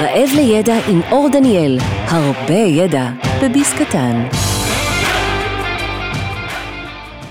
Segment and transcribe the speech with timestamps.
[0.00, 3.10] רעב לידע עם אור דניאל, הרבה ידע
[3.42, 4.28] בביס קטן.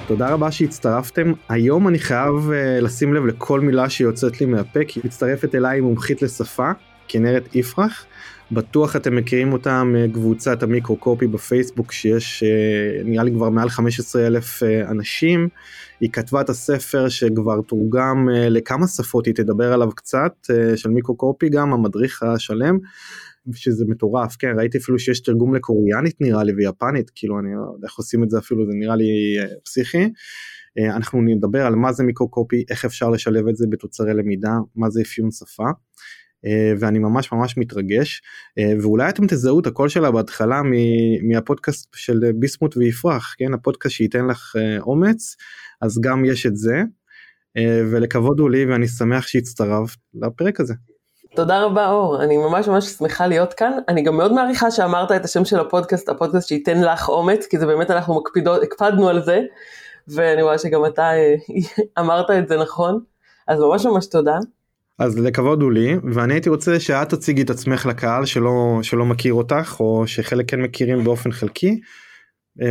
[0.08, 1.34] תודה רבה שהצטרפתם.
[1.50, 6.22] היום אני חייב uh, לשים לב לכל מילה שיוצאת לי מהפה, כי מצטרפת אליי מומחית
[6.22, 6.72] לשפה,
[7.08, 8.06] כנרת יפרח.
[8.52, 14.64] בטוח אתם מכירים אותה מקבוצת המיקרו-קופי בפייסבוק, שיש uh, נראה לי כבר מעל 15 אלף
[14.64, 15.50] uh, אנשים.
[16.00, 21.74] היא כתבה את הספר שכבר תורגם לכמה שפות, היא תדבר עליו קצת, של מיקרו-קופי גם,
[21.74, 22.78] המדריך השלם.
[23.54, 27.88] שזה מטורף, כן, ראיתי אפילו שיש תרגום לקוריאנית נראה לי ויפנית, כאילו אני לא יודע
[27.88, 29.06] איך עושים את זה אפילו, זה נראה לי
[29.64, 30.10] פסיכי.
[30.96, 35.02] אנחנו נדבר על מה זה מיקרו-קופי, איך אפשר לשלב את זה בתוצרי למידה, מה זה
[35.02, 35.64] אפיון שפה.
[36.80, 38.22] ואני ממש ממש מתרגש
[38.82, 40.62] ואולי אתם תזהו את הקול שלה בהתחלה
[41.24, 45.36] מהפודקאסט של ביסמוט ויפרח כן הפודקאסט שייתן לך אומץ
[45.82, 46.82] אז גם יש את זה
[47.92, 50.74] ולכבוד הוא לי ואני שמח שהצטרפת לפרק הזה.
[51.36, 53.72] תודה רבה אור, אני ממש ממש שמחה להיות כאן.
[53.88, 57.66] אני גם מאוד מעריכה שאמרת את השם של הפודקאסט, הפודקאסט שייתן לך אומץ, כי זה
[57.66, 59.42] באמת אנחנו מקפידות, הקפדנו על זה,
[60.08, 61.36] ואני רואה שגם אתה אה,
[62.00, 63.00] אמרת את זה נכון,
[63.48, 64.38] אז ממש ממש תודה.
[65.00, 69.34] אז לכבוד הוא לי, ואני הייתי רוצה שאת תציגי את עצמך לקהל שלא, שלא מכיר
[69.34, 71.80] אותך, או שחלק כן מכירים באופן חלקי,
[72.62, 72.68] אה,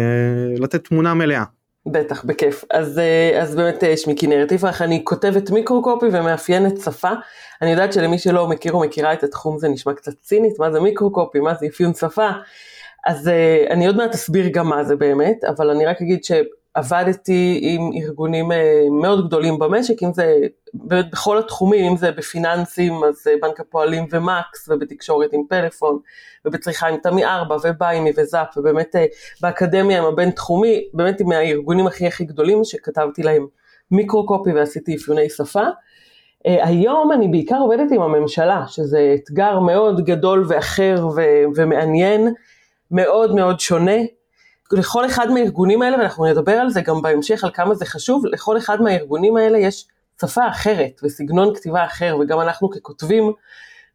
[0.59, 1.45] לתת תמונה מלאה.
[1.87, 2.65] בטח, בכיף.
[2.71, 7.11] אז, אה, אז באמת אה, שמי כנרת יפרח, אני כותבת מיקרו-קופי ומאפיינת שפה.
[7.63, 10.81] אני יודעת שלמי שלא מכיר או מכירה את התחום זה נשמע קצת צינית, מה זה
[10.81, 12.29] מיקרו-קופי, מה זה אפיון שפה.
[13.07, 13.31] אז
[13.71, 16.25] אני עוד מעט אסביר גם מה זה באמת, אבל אני רק אגיד
[16.83, 18.51] שעבדתי עם ארגונים
[19.03, 20.37] מאוד גדולים במשק, אם זה
[20.75, 25.99] באמת בכל התחומים, אם זה בפיננסים, אז בנק הפועלים ומקס, ובתקשורת עם פלאפון,
[26.45, 28.97] ובצריכה עם תמי ארבע, וביימי וזאפ, ובאמת
[29.41, 33.47] באקדמיה עם הבינתחומי, באמת עם הארגונים הכי הכי גדולים שכתבתי להם
[33.91, 35.65] מיקרו-קופי ועשיתי אפיוני שפה.
[36.45, 42.35] היום אני בעיקר עובדת עם הממשלה, שזה אתגר מאוד גדול ואחר ו- ומעניין,
[42.91, 43.97] מאוד מאוד שונה.
[44.73, 48.57] לכל אחד מהארגונים האלה, ואנחנו נדבר על זה גם בהמשך, על כמה זה חשוב, לכל
[48.57, 49.87] אחד מהארגונים האלה יש
[50.21, 53.33] שפה אחרת וסגנון כתיבה אחר, וגם אנחנו ככותבים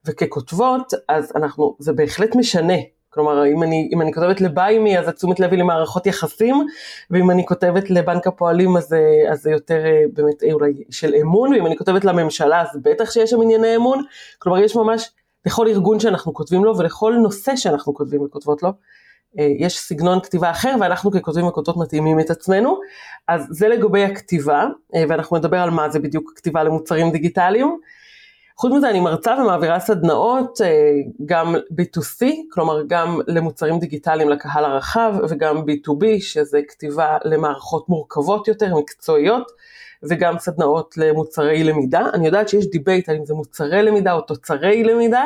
[0.06, 2.78] וככותבות, אז אנחנו, זה בהחלט משנה.
[3.10, 6.68] כלומר, אם אני, אם אני כותבת לביימי, אז התשומת לב היא למערכות יחסים,
[7.12, 8.96] ואם אני כותבת לבנק הפועלים, אז,
[9.32, 9.84] אז זה יותר
[10.14, 14.04] באמת אולי של אמון, ואם אני כותבת לממשלה, אז בטח שיש שם ענייני אמון.
[14.40, 15.10] כלומר, יש ממש,
[15.46, 18.70] לכל ארגון שאנחנו כותבים לו, ולכל נושא שאנחנו כותבים וכותבות לו,
[19.60, 22.80] יש סגנון כתיבה אחר, ואנחנו ככותבים וכותבות מתאימים את עצמנו.
[23.28, 24.66] אז זה לגבי הכתיבה,
[25.10, 27.80] ואנחנו נדבר על מה זה בדיוק כתיבה למוצרים דיגיטליים.
[28.58, 30.60] חוץ מזה אני מרצה ומעבירה סדנאות
[31.26, 38.76] גם B2C, כלומר גם למוצרים דיגיטליים לקהל הרחב וגם B2B שזה כתיבה למערכות מורכבות יותר,
[38.76, 39.52] מקצועיות,
[40.10, 42.06] וגם סדנאות למוצרי למידה.
[42.14, 45.24] אני יודעת שיש debate על אם זה מוצרי למידה או תוצרי למידה.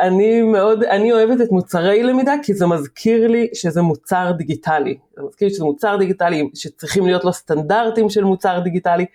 [0.00, 4.98] אני מאוד, אני אוהבת את מוצרי למידה כי זה מזכיר לי שזה מוצר דיגיטלי.
[5.16, 9.06] זה מזכיר לי שזה מוצר דיגיטלי שצריכים להיות לו סטנדרטים של מוצר דיגיטלי,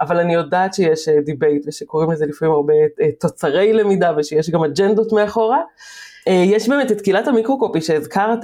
[0.00, 2.74] אבל אני יודעת שיש debate ושקוראים לזה לפעמים הרבה
[3.20, 5.60] תוצרי למידה ושיש גם אג'נדות מאחורה.
[6.26, 8.38] יש באמת את קהילת המיקרוקופי שהזכרת,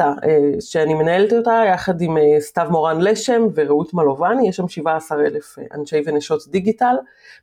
[0.61, 6.03] שאני מנהלת אותה יחד עם סתיו מורן לשם ורעות מלובני, יש שם 17 אלף אנשי
[6.07, 6.97] ונשות דיגיטל,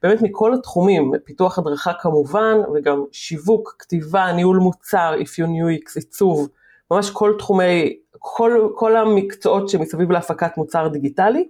[0.04, 6.48] באמת מכל התחומים, פיתוח הדרכה כמובן, וגם שיווק, כתיבה, ניהול מוצר, אפיון UX, עיצוב,
[6.92, 11.48] ממש כל תחומי, כל, כל המקצועות שמסביב להפקת מוצר דיגיטלי.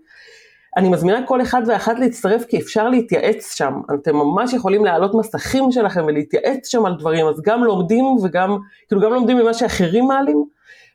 [0.77, 5.71] אני מזמינה כל אחד ואחת להצטרף כי אפשר להתייעץ שם, אתם ממש יכולים להעלות מסכים
[5.71, 8.57] שלכם ולהתייעץ שם על דברים, אז גם לומדים וגם,
[8.87, 10.45] כאילו גם לומדים ממה שאחרים מעלים,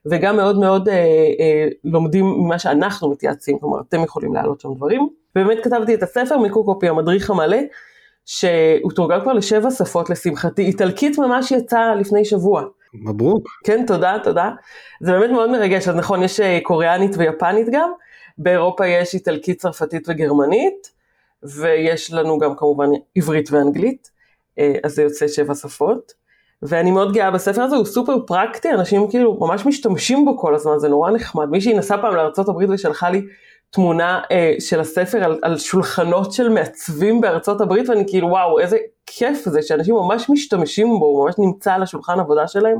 [0.06, 0.94] וגם מאוד מאוד אה,
[1.40, 5.08] אה, לומדים ממה שאנחנו מתייעצים, כלומר אתם יכולים להעלות שם דברים.
[5.34, 7.58] באמת כתבתי את הספר מיקרוקופי המדריך המלא,
[8.24, 12.62] שהוא תורגם כבר לשבע שפות לשמחתי, איטלקית ממש יצא לפני שבוע.
[12.94, 13.48] מברוק.
[13.64, 14.50] כן, תודה, תודה.
[15.00, 17.90] זה באמת מאוד מרגש, אז נכון, יש קוריאנית ויפנית גם.
[18.38, 20.90] באירופה יש איטלקית, צרפתית וגרמנית,
[21.42, 24.10] ויש לנו גם כמובן עברית ואנגלית,
[24.82, 26.12] אז זה יוצא שבע שפות.
[26.62, 30.78] ואני מאוד גאה בספר הזה, הוא סופר פרקטי, אנשים כאילו ממש משתמשים בו כל הזמן,
[30.78, 31.48] זה נורא נחמד.
[31.48, 33.22] מישהי נסעה פעם לארה"ב ושלחה לי
[33.70, 38.76] תמונה אה, של הספר על, על שולחנות של מעצבים בארצות הברית, ואני כאילו וואו, איזה
[39.06, 42.78] כיף זה שאנשים ממש משתמשים בו, הוא ממש נמצא על השולחן עבודה שלהם,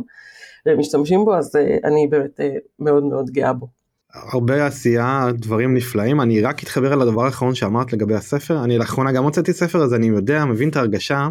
[0.66, 3.66] והם משתמשים בו, אז אה, אני באמת אה, מאוד מאוד גאה בו.
[4.14, 9.12] הרבה עשייה דברים נפלאים אני רק אתחבר על הדבר האחרון שאמרת לגבי הספר אני לאחרונה
[9.12, 11.28] גם הוצאתי ספר אז אני יודע מבין את ההרגשה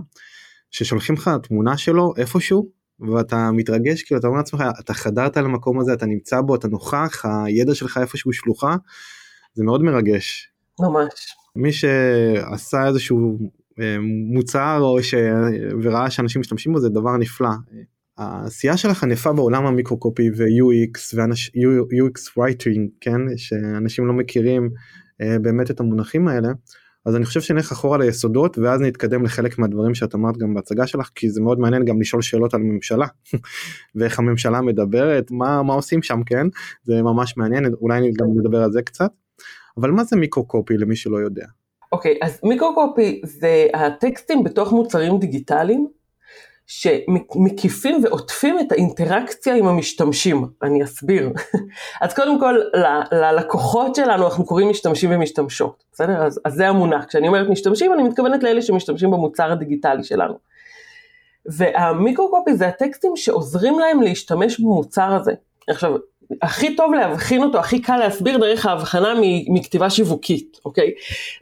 [0.71, 2.69] ששולחים לך תמונה שלו איפשהו
[2.99, 7.25] ואתה מתרגש כאילו אתה אומר לעצמך אתה חדרת למקום הזה אתה נמצא בו אתה נוכח
[7.25, 8.75] הידע שלך איפשהו שלוחה
[9.53, 10.51] זה מאוד מרגש.
[10.79, 11.35] ממש.
[11.55, 13.37] מי שעשה איזשהו
[14.33, 15.13] מוצר או ש...
[15.83, 17.49] וראה שאנשים משתמשים בו זה דבר נפלא.
[18.17, 24.69] העשייה שלך ענפה בעולם המיקרו-קופי ו-UX ו-UX writing, כן, שאנשים לא מכירים
[25.19, 26.49] באמת את המונחים האלה.
[27.05, 31.09] אז אני חושב שנלך אחורה ליסודות ואז נתקדם לחלק מהדברים שאת אמרת גם בהצגה שלך
[31.15, 33.05] כי זה מאוד מעניין גם לשאול שאלות על ממשלה
[33.95, 36.47] ואיך הממשלה מדברת מה מה עושים שם כן
[36.83, 39.11] זה ממש מעניין אולי גם נדבר על זה קצת
[39.77, 41.45] אבל מה זה מיקרו קופי למי שלא יודע.
[41.91, 45.87] אוקיי okay, אז מיקרו קופי זה הטקסטים בתוך מוצרים דיגיטליים
[46.71, 51.29] שמקיפים ועוטפים את האינטראקציה עם המשתמשים, אני אסביר.
[52.01, 52.55] אז קודם כל,
[53.11, 56.25] ללקוחות שלנו אנחנו קוראים משתמשים ומשתמשות, בסדר?
[56.25, 57.05] אז, אז זה המונח.
[57.05, 60.33] כשאני אומרת משתמשים, אני מתכוונת לאלה שמשתמשים במוצר הדיגיטלי שלנו.
[61.45, 65.33] והמיקרו-קופי זה הטקסטים שעוזרים להם להשתמש במוצר הזה.
[65.69, 65.95] עכשיו,
[66.41, 69.13] הכי טוב להבחין אותו, הכי קל להסביר דרך ההבחנה
[69.49, 70.91] מכתיבה שיווקית, אוקיי?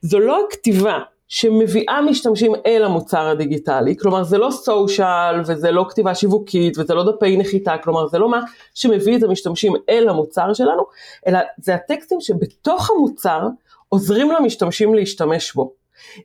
[0.02, 1.00] זו לא הכתיבה
[1.30, 7.12] שמביאה משתמשים אל המוצר הדיגיטלי, כלומר זה לא סושיאל וזה לא כתיבה שיווקית וזה לא
[7.12, 8.40] דפי נחיתה, כלומר זה לא מה
[8.74, 10.84] שמביא את המשתמשים אל המוצר שלנו,
[11.28, 13.48] אלא זה הטקסטים שבתוך המוצר
[13.90, 15.74] עוזרים למשתמשים להשתמש בו.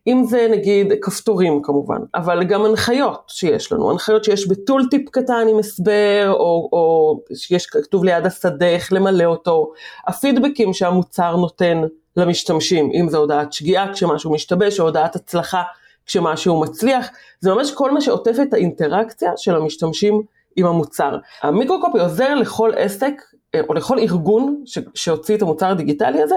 [0.07, 5.47] אם זה נגיד כפתורים כמובן, אבל גם הנחיות שיש לנו, הנחיות שיש בטול טיפ קטן
[5.51, 9.73] עם הסבר, או, או שיש כתוב ליד השדה איך למלא אותו,
[10.07, 11.83] הפידבקים שהמוצר נותן
[12.17, 15.63] למשתמשים, אם זה הודעת שגיאה כשמשהו משתבש, או הודעת הצלחה
[16.07, 17.09] כשמשהו מצליח,
[17.41, 20.23] זה ממש כל מה שעוטף את האינטראקציה של המשתמשים
[20.57, 21.19] עם המוצר.
[21.43, 23.13] המיקרוקופי עוזר לכל עסק,
[23.55, 26.35] אה, או לכל ארגון ש- שהוציא את המוצר הדיגיטלי הזה,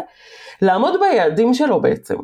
[0.62, 2.16] לעמוד ביעדים שלו בעצם.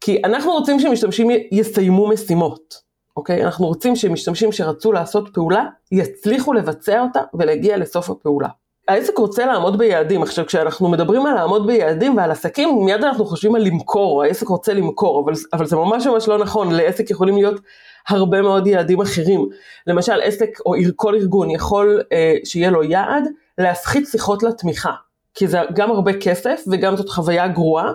[0.00, 2.74] כי אנחנו רוצים שמשתמשים יסיימו משימות,
[3.16, 3.44] אוקיי?
[3.44, 8.48] אנחנו רוצים שמשתמשים שרצו לעשות פעולה, יצליחו לבצע אותה ולהגיע לסוף הפעולה.
[8.90, 10.22] העסק רוצה לעמוד ביעדים.
[10.22, 14.74] עכשיו, כשאנחנו מדברים על לעמוד ביעדים ועל עסקים, מיד אנחנו חושבים על למכור, העסק רוצה
[14.74, 17.60] למכור, אבל, אבל זה ממש ממש לא נכון, לעסק יכולים להיות
[18.08, 19.48] הרבה מאוד יעדים אחרים.
[19.86, 23.24] למשל, עסק או כל ארגון יכול אה, שיהיה לו יעד
[23.58, 24.92] להפחית שיחות לתמיכה,
[25.34, 27.92] כי זה גם הרבה כסף וגם זאת חוויה גרועה.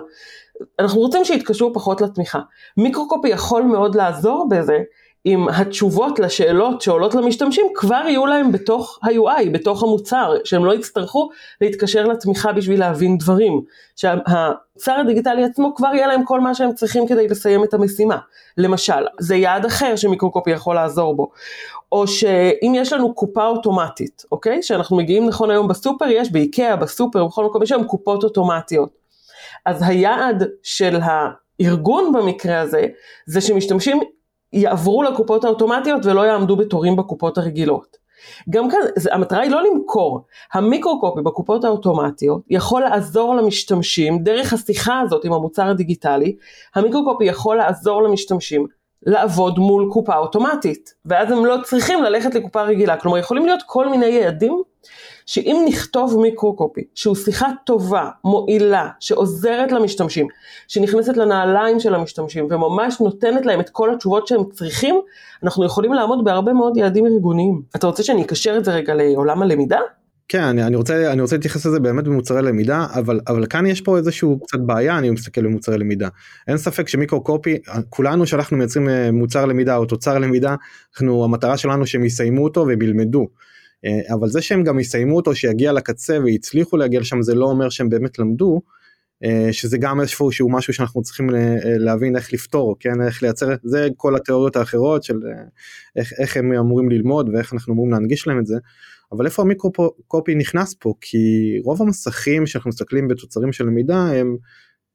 [0.78, 2.40] אנחנו רוצים שיתקשרו פחות לתמיכה.
[2.76, 4.78] מיקרוקופי יכול מאוד לעזור בזה,
[5.26, 11.28] אם התשובות לשאלות שעולות למשתמשים כבר יהיו להם בתוך ה-UI, בתוך המוצר, שהם לא יצטרכו
[11.60, 13.62] להתקשר לתמיכה בשביל להבין דברים.
[13.96, 18.18] שהמוצר הדיגיטלי עצמו כבר יהיה להם כל מה שהם צריכים כדי לסיים את המשימה.
[18.58, 21.30] למשל, זה יעד אחר שמיקרוקופי יכול לעזור בו.
[21.92, 24.62] או שאם יש לנו קופה אוטומטית, אוקיי?
[24.62, 28.90] שאנחנו מגיעים נכון היום בסופר, יש באיקאה, בסופר, בכל מקום יש היום קופות אוטומטיות.
[29.66, 32.86] אז היעד של הארגון במקרה הזה,
[33.26, 34.00] זה שמשתמשים
[34.52, 37.96] יעברו לקופות האוטומטיות ולא יעמדו בתורים בקופות הרגילות.
[38.50, 38.78] גם כאן,
[39.12, 45.66] המטרה היא לא למכור, המיקרוקופי בקופות האוטומטיות יכול לעזור למשתמשים, דרך השיחה הזאת עם המוצר
[45.66, 46.36] הדיגיטלי,
[46.74, 48.66] המיקרוקופי יכול לעזור למשתמשים
[49.02, 53.88] לעבוד מול קופה אוטומטית, ואז הם לא צריכים ללכת לקופה רגילה, כלומר יכולים להיות כל
[53.88, 54.62] מיני יעדים
[55.26, 60.26] שאם נכתוב מיקרו-קופי, שהוא שיחה טובה, מועילה, שעוזרת למשתמשים,
[60.68, 65.00] שנכנסת לנעליים של המשתמשים וממש נותנת להם את כל התשובות שהם צריכים,
[65.42, 67.62] אנחנו יכולים לעמוד בהרבה מאוד יעדים ארגוניים.
[67.76, 69.78] אתה רוצה שאני אקשר את זה רגע לעולם הלמידה?
[70.28, 73.80] כן אני, אני רוצה אני רוצה להתייחס לזה באמת במוצרי למידה אבל אבל כאן יש
[73.80, 76.08] פה איזשהו קצת בעיה אני מסתכל במוצרי למידה
[76.48, 77.58] אין ספק שמיקרו קופי
[77.90, 80.54] כולנו שאנחנו מייצרים אה, מוצר למידה או תוצר למידה
[80.92, 83.26] אנחנו המטרה שלנו שהם יסיימו אותו והם ילמדו
[84.14, 87.88] אבל זה שהם גם יסיימו אותו שיגיע לקצה והצליחו להגיע לשם זה לא אומר שהם
[87.88, 88.60] באמת למדו.
[89.24, 93.02] אה, שזה גם איזשהו שהוא משהו שאנחנו צריכים אה, להבין איך לפתור כן?
[93.06, 95.20] איך לייצר זה כל התיאוריות האחרות של
[95.96, 98.56] איך, איך הם אמורים ללמוד ואיך אנחנו אמורים להנגיש להם את זה.
[99.12, 99.72] אבל איפה המיקרו
[100.06, 100.94] קופי נכנס פה?
[101.00, 101.18] כי
[101.64, 104.36] רוב המסכים שאנחנו מסתכלים בתוצרים של למידה הם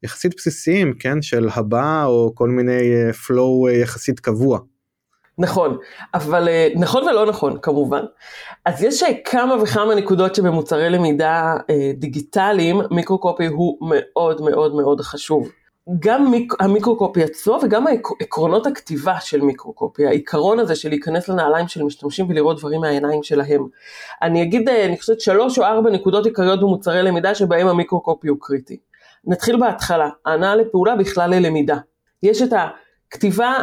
[0.02, 1.22] יחסית בסיסיים כן?
[1.22, 4.58] של הבא או כל מיני flow יחסית קבוע
[5.38, 5.78] נכון,
[6.14, 8.04] אבל אה, נכון ולא נכון כמובן.
[8.64, 15.00] אז יש אה, כמה וכמה נקודות שבמוצרי למידה אה, דיגיטליים מיקרוקופי הוא מאוד מאוד מאוד
[15.00, 15.48] חשוב.
[15.98, 17.84] גם מיק, המיקרוקופי עצמו וגם
[18.20, 23.66] עקרונות הכתיבה של מיקרוקופי, העיקרון הזה של להיכנס לנעליים של משתמשים ולראות דברים מהעיניים שלהם.
[24.22, 28.78] אני אגיד, אני חושבת שלוש או ארבע נקודות עיקריות במוצרי למידה שבהם המיקרוקופי הוא קריטי.
[29.24, 31.76] נתחיל בהתחלה, הנעה לפעולה בכלל ללמידה.
[32.22, 32.68] יש את ה...
[33.12, 33.54] כתיבה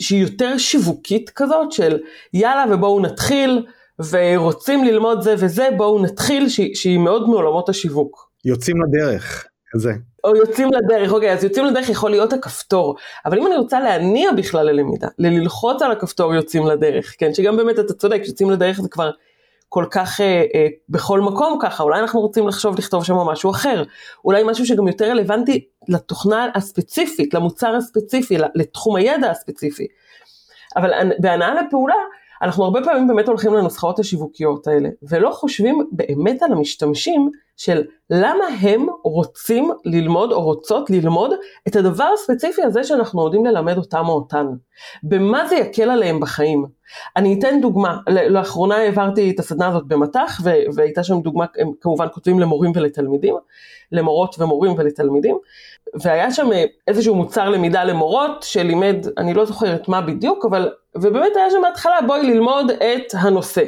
[0.00, 1.98] שהיא יותר שיווקית כזאת של
[2.32, 3.66] יאללה ובואו נתחיל
[4.10, 8.30] ורוצים ללמוד זה וזה בואו נתחיל שהיא, שהיא מאוד מעולמות השיווק.
[8.44, 9.92] יוצאים לדרך, כזה.
[10.24, 14.32] או יוצאים לדרך, אוקיי, אז יוצאים לדרך יכול להיות הכפתור, אבל אם אני רוצה להניע
[14.32, 18.88] בכלל ללמידה, ללחוץ על הכפתור יוצאים לדרך, כן, שגם באמת אתה צודק, יוצאים לדרך זה
[18.88, 19.10] כבר
[19.68, 23.82] כל כך אה, אה, בכל מקום ככה, אולי אנחנו רוצים לחשוב לכתוב שם משהו אחר,
[24.24, 29.86] אולי משהו שגם יותר רלוונטי לתוכנה הספציפית, למוצר הספציפי, לתחום הידע הספציפי.
[30.76, 31.94] אבל בהנאה לפעולה,
[32.42, 38.44] אנחנו הרבה פעמים באמת הולכים לנוסחאות השיווקיות האלה, ולא חושבים באמת על המשתמשים של למה
[38.60, 41.30] הם רוצים ללמוד או רוצות ללמוד
[41.68, 44.46] את הדבר הספציפי הזה שאנחנו יודעים ללמד אותם או אותן.
[45.02, 46.64] במה זה יקל עליהם בחיים.
[47.16, 50.40] אני אתן דוגמה, לאחרונה העברתי את הסדנה הזאת במט"ח,
[50.74, 53.34] והייתה שם דוגמה, הם כמובן כותבים למורים ולתלמידים,
[53.92, 55.38] למורות ומורים ולתלמידים,
[56.02, 56.48] והיה שם
[56.88, 61.96] איזשהו מוצר למידה למורות שלימד, אני לא זוכרת מה בדיוק, אבל, ובאמת היה שם בהתחלה
[62.06, 63.64] בואי ללמוד את הנושא.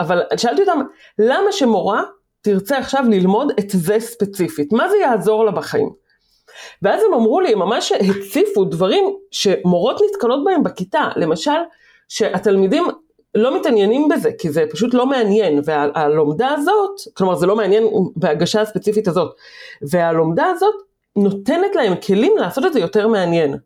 [0.00, 0.80] אבל שאלתי אותם,
[1.18, 2.02] למה שמורה
[2.42, 4.72] תרצה עכשיו ללמוד את זה ספציפית?
[4.72, 5.90] מה זה יעזור לה בחיים?
[6.82, 11.60] ואז הם אמרו לי, הם ממש הציפו דברים שמורות נתקלות בהם בכיתה, למשל,
[12.08, 12.84] שהתלמידים
[13.34, 17.84] לא מתעניינים בזה, כי זה פשוט לא מעניין, והלומדה הזאת, כלומר זה לא מעניין
[18.16, 19.34] בהגשה הספציפית הזאת,
[19.90, 20.74] והלומדה הזאת
[21.16, 23.56] נותנת להם כלים לעשות את זה יותר מעניין.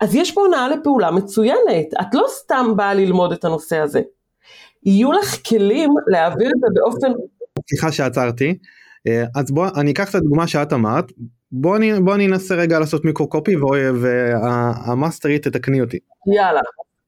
[0.00, 4.00] אז יש פה הונאה לפעולה מצוינת, את לא סתם באה ללמוד את הנושא הזה.
[4.84, 7.12] יהיו לך כלים להעביר את זה באופן...
[7.70, 8.58] סליחה שעצרתי,
[9.06, 11.12] אה, אז בוא אני אקח את הדוגמה שאת אמרת,
[11.52, 13.56] בוא אני, בוא אני אנסה רגע לעשות מיקרו קופי
[14.00, 15.98] והמאסטרית תתקני אותי.
[16.36, 16.60] יאללה.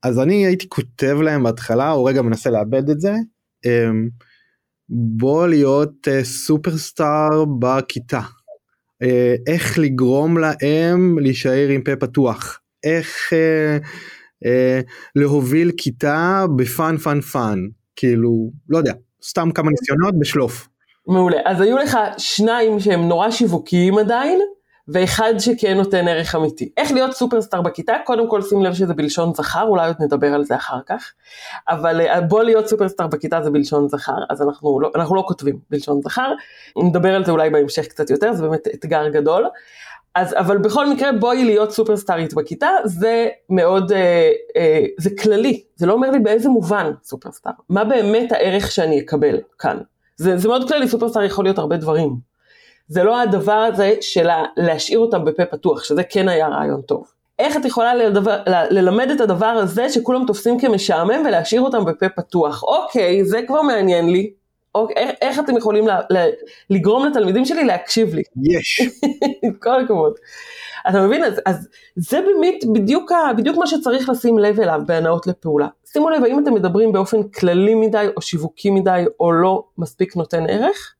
[0.03, 3.15] אז אני הייתי כותב להם בהתחלה, או רגע מנסה לאבד את זה,
[3.67, 4.09] אמ,
[4.89, 8.21] בוא להיות אה, סופרסטאר בכיתה.
[9.03, 13.79] אה, איך לגרום להם להישאר עם פה פתוח, איך אה,
[14.45, 14.81] אה,
[15.17, 17.59] להוביל כיתה ב fun fun fun,
[17.97, 18.93] כאילו, לא יודע,
[19.25, 20.69] סתם כמה ניסיונות בשלוף.
[21.07, 24.41] מעולה, אז היו לך שניים שהם נורא שיווקיים עדיין,
[24.89, 26.73] ואחד שכן נותן ערך אמיתי.
[26.77, 27.93] איך להיות סופרסטאר בכיתה?
[28.07, 31.13] קודם כל שים לב שזה בלשון זכר, אולי עוד נדבר על זה אחר כך,
[31.69, 35.59] אבל אה, בוא להיות סופרסטאר בכיתה זה בלשון זכר, אז אנחנו לא, אנחנו לא כותבים
[35.71, 36.33] בלשון זכר,
[36.77, 39.47] נדבר על זה אולי בהמשך קצת יותר, זה באמת אתגר גדול.
[40.15, 45.87] אז אבל בכל מקרה בואי להיות סופרסטארית בכיתה זה מאוד אה, אה, זה כללי זה
[45.87, 49.79] לא אומר לי באיזה מובן סופרסטאר מה באמת הערך שאני אקבל כאן
[50.17, 52.35] זה, זה מאוד כללי סופרסטאר יכול להיות הרבה דברים
[52.89, 57.07] זה לא הדבר הזה של להשאיר אותם בפה פתוח, שזה כן היה רעיון טוב.
[57.39, 62.63] איך את יכולה לדבר, ללמד את הדבר הזה שכולם תופסים כמשעמם ולהשאיר אותם בפה פתוח?
[62.63, 64.33] אוקיי, זה כבר מעניין לי.
[64.75, 65.85] אוקיי, איך, איך אתם יכולים
[66.71, 68.23] לגרום לתלמידים שלי להקשיב לי?
[68.43, 68.81] יש.
[69.63, 70.13] כל הכבוד.
[70.89, 71.25] אתה מבין?
[71.25, 75.69] אז, אז זה באמת בדיוק, ה, בדיוק מה שצריך לשים לב אליו בהנאות לפעולה.
[75.85, 80.45] שימו לב, האם אתם מדברים באופן כללי מדי או שיווקי מדי או לא מספיק נותן
[80.49, 80.95] ערך?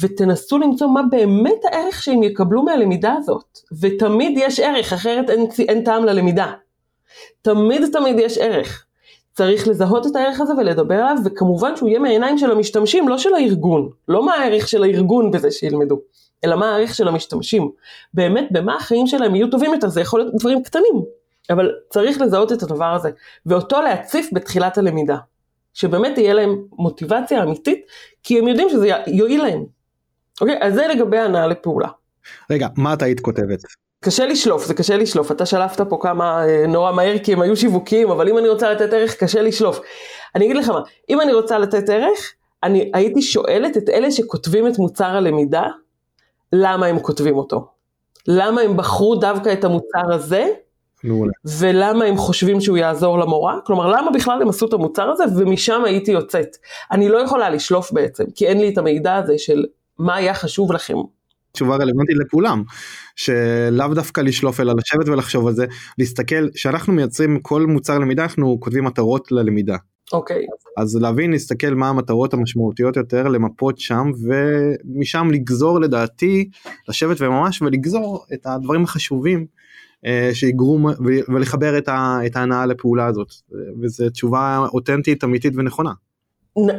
[0.00, 3.58] ותנסו למצוא מה באמת הערך שהם יקבלו מהלמידה הזאת.
[3.80, 6.52] ותמיד יש ערך, אחרת אין, אין טעם ללמידה.
[7.42, 8.84] תמיד תמיד יש ערך.
[9.38, 13.34] צריך לזהות את הערך הזה ולדבר עליו, וכמובן שהוא יהיה מהעיניים של המשתמשים, לא של
[13.34, 13.90] הארגון.
[14.08, 16.00] לא מה הערך של הארגון בזה שילמדו,
[16.44, 17.70] אלא מה הערך של המשתמשים.
[18.14, 21.02] באמת, במה החיים שלהם יהיו טובים יותר, זה יכול להיות דברים קטנים,
[21.50, 23.10] אבל צריך לזהות את הדבר הזה,
[23.46, 25.16] ואותו להציף בתחילת הלמידה.
[25.74, 27.86] שבאמת תהיה להם מוטיבציה אמיתית,
[28.22, 29.64] כי הם יודעים שזה יועיל להם.
[30.40, 31.88] אוקיי, אז זה לגבי הנעה לפעולה.
[32.50, 33.62] רגע, מה את היית כותבת?
[34.04, 37.56] קשה לשלוף, זה קשה לשלוף, אתה שלפת פה כמה אה, נורא מהר כי הם היו
[37.56, 39.80] שיווקים, אבל אם אני רוצה לתת ערך קשה לשלוף.
[40.34, 44.66] אני אגיד לך מה, אם אני רוצה לתת ערך, אני הייתי שואלת את אלה שכותבים
[44.66, 45.62] את מוצר הלמידה,
[46.52, 47.66] למה הם כותבים אותו.
[48.28, 50.48] למה הם בחרו דווקא את המוצר הזה,
[51.04, 51.32] מעולה.
[51.58, 55.84] ולמה הם חושבים שהוא יעזור למורה, כלומר למה בכלל הם עשו את המוצר הזה, ומשם
[55.84, 56.56] הייתי יוצאת.
[56.92, 59.64] אני לא יכולה לשלוף בעצם, כי אין לי את המידע הזה של
[59.98, 60.96] מה היה חשוב לכם?
[61.52, 62.62] תשובה רלוונטית לכולם,
[63.16, 65.66] שלאו דווקא לשלוף אלא לשבת ולחשוב על זה,
[65.98, 69.76] להסתכל, כשאנחנו מייצרים כל מוצר למידה אנחנו כותבים מטרות ללמידה.
[70.12, 70.36] אוקיי.
[70.36, 70.82] Okay.
[70.82, 76.50] אז להבין, להסתכל מה המטרות המשמעותיות יותר, למפות שם, ומשם לגזור לדעתי,
[76.88, 79.46] לשבת וממש ולגזור את הדברים החשובים
[80.06, 80.78] אה, שיגרו
[81.28, 81.78] ולחבר
[82.26, 83.28] את ההנאה לפעולה הזאת,
[83.82, 85.92] וזו תשובה אותנטית, אמיתית ונכונה.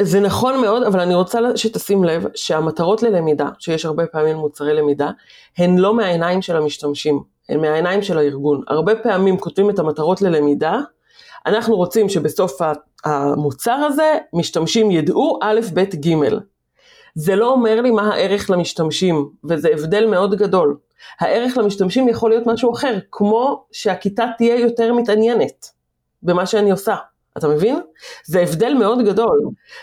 [0.01, 5.11] זה נכון מאוד, אבל אני רוצה שתשים לב שהמטרות ללמידה, שיש הרבה פעמים מוצרי למידה,
[5.57, 8.61] הן לא מהעיניים של המשתמשים, הן מהעיניים של הארגון.
[8.67, 10.79] הרבה פעמים כותבים את המטרות ללמידה,
[11.45, 12.61] אנחנו רוצים שבסוף
[13.05, 16.15] המוצר הזה משתמשים ידעו א', ב', ג'.
[17.15, 20.77] זה לא אומר לי מה הערך למשתמשים, וזה הבדל מאוד גדול.
[21.19, 25.65] הערך למשתמשים יכול להיות משהו אחר, כמו שהכיתה תהיה יותר מתעניינת
[26.23, 26.95] במה שאני עושה.
[27.37, 27.79] אתה מבין?
[28.25, 29.39] זה הבדל מאוד גדול.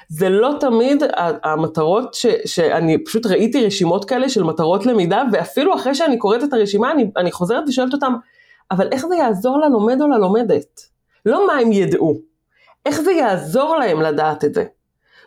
[0.09, 1.03] זה לא תמיד
[1.43, 6.53] המטרות, ש, שאני פשוט ראיתי רשימות כאלה של מטרות למידה, ואפילו אחרי שאני קוראת את
[6.53, 8.13] הרשימה, אני, אני חוזרת ושואלת אותם,
[8.71, 10.81] אבל איך זה יעזור ללומד או ללומדת?
[11.27, 12.21] לא מה הם ידעו,
[12.87, 14.65] איך זה יעזור להם לדעת את זה.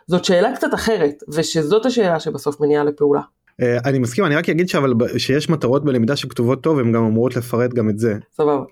[0.06, 3.20] זאת שאלה קצת אחרת, ושזאת השאלה שבסוף מניעה לפעולה.
[3.62, 7.36] אה, אני מסכים אני רק אגיד שאבל שיש מטרות בלמידה שכתובות טוב הן גם אמורות
[7.36, 8.14] לפרט גם את זה.
[8.32, 8.64] סבבה.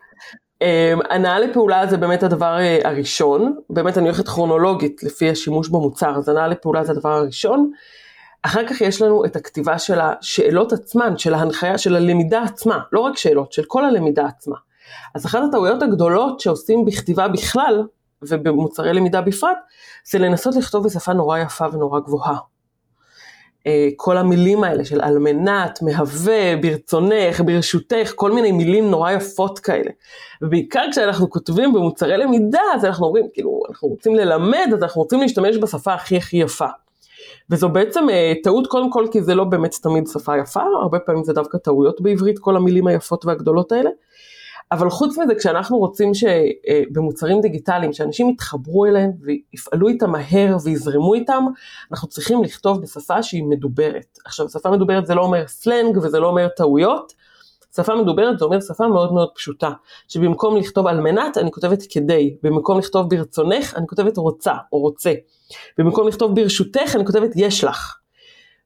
[0.62, 6.16] אמ, הנעה לפעולה זה באמת הדבר אה, הראשון, באמת אני הולכת כרונולוגית לפי השימוש במוצר,
[6.16, 7.70] אז הנעה לפעולה זה הדבר הראשון.
[8.42, 13.00] אחר כך יש לנו את הכתיבה של השאלות עצמן, של ההנחיה, של הלמידה עצמה, לא
[13.00, 14.56] רק שאלות, של כל הלמידה עצמה.
[15.14, 17.86] אז אחת הטעויות הגדולות שעושים בכתיבה בכלל,
[18.22, 19.58] ובמוצרי למידה בפרט,
[20.04, 22.36] זה לנסות לכתוב בשפה נורא יפה ונורא גבוהה.
[23.68, 29.58] אה, כל המילים האלה של על מנת, מהווה, ברצונך, ברשותך, כל מיני מילים נורא יפות
[29.58, 29.90] כאלה.
[30.42, 35.20] ובעיקר כשאנחנו כותבים במוצרי למידה, אז אנחנו אומרים, כאילו, אנחנו רוצים ללמד, אז אנחנו רוצים
[35.20, 36.66] להשתמש בשפה הכי הכי יפה.
[37.50, 41.24] וזו בעצם אה, טעות קודם כל כי זה לא באמת תמיד שפה יפה, הרבה פעמים
[41.24, 43.90] זה דווקא טעויות בעברית, כל המילים היפות והגדולות האלה.
[44.72, 51.14] אבל חוץ מזה, כשאנחנו רוצים שבמוצרים אה, דיגיטליים, שאנשים יתחברו אליהם ויפעלו איתם מהר ויזרמו
[51.14, 51.44] איתם,
[51.92, 54.18] אנחנו צריכים לכתוב בשפה שהיא מדוברת.
[54.24, 57.12] עכשיו, שפה מדוברת זה לא אומר סלנג וזה לא אומר טעויות,
[57.76, 59.70] שפה מדוברת זה אומר שפה מאוד מאוד פשוטה,
[60.08, 65.12] שבמקום לכתוב על מנת, אני כותבת כדי, במקום לכתוב ברצונך, אני כותבת רוצה או רוצה,
[65.78, 67.98] במקום לכתוב ברשותך, אני כותבת יש לך.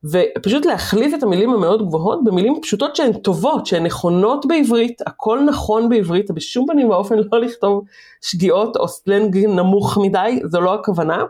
[0.04, 5.88] ופשוט להחליף את המילים המאוד גבוהות במילים פשוטות שהן טובות, שהן נכונות בעברית, הכל נכון
[5.88, 7.84] בעברית, בשום פנים ואופן לא לכתוב
[8.20, 11.22] שגיאות או סלנג נמוך מדי, זו לא הכוונה,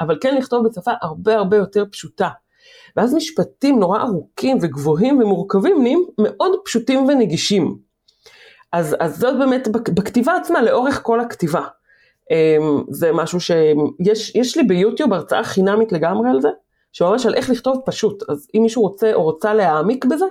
[0.00, 2.28] אבל כן לכתוב בשפה הרבה הרבה יותר פשוטה.
[2.96, 7.76] ואז משפטים נורא ארוכים וגבוהים ומורכבים נהיים מאוד פשוטים ונגישים.
[8.72, 11.62] אז, אז זאת באמת בכתיבה עצמה, לאורך כל הכתיבה.
[12.30, 16.48] אמ, זה משהו שיש לי ביוטיוב הרצאה חינמית לגמרי על זה,
[16.92, 20.26] שממש על איך לכתוב פשוט, אז אם מישהו רוצה או רוצה להעמיק בזה,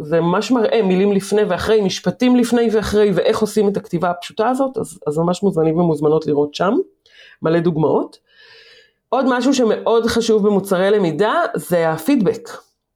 [0.00, 4.78] זה ממש מראה מילים לפני ואחרי, משפטים לפני ואחרי, ואיך עושים את הכתיבה הפשוטה הזאת,
[4.78, 6.74] אז, אז ממש מוזמנים ומוזמנות לראות שם,
[7.42, 8.18] מלא דוגמאות.
[9.08, 12.48] עוד משהו שמאוד חשוב במוצרי למידה זה הפידבק.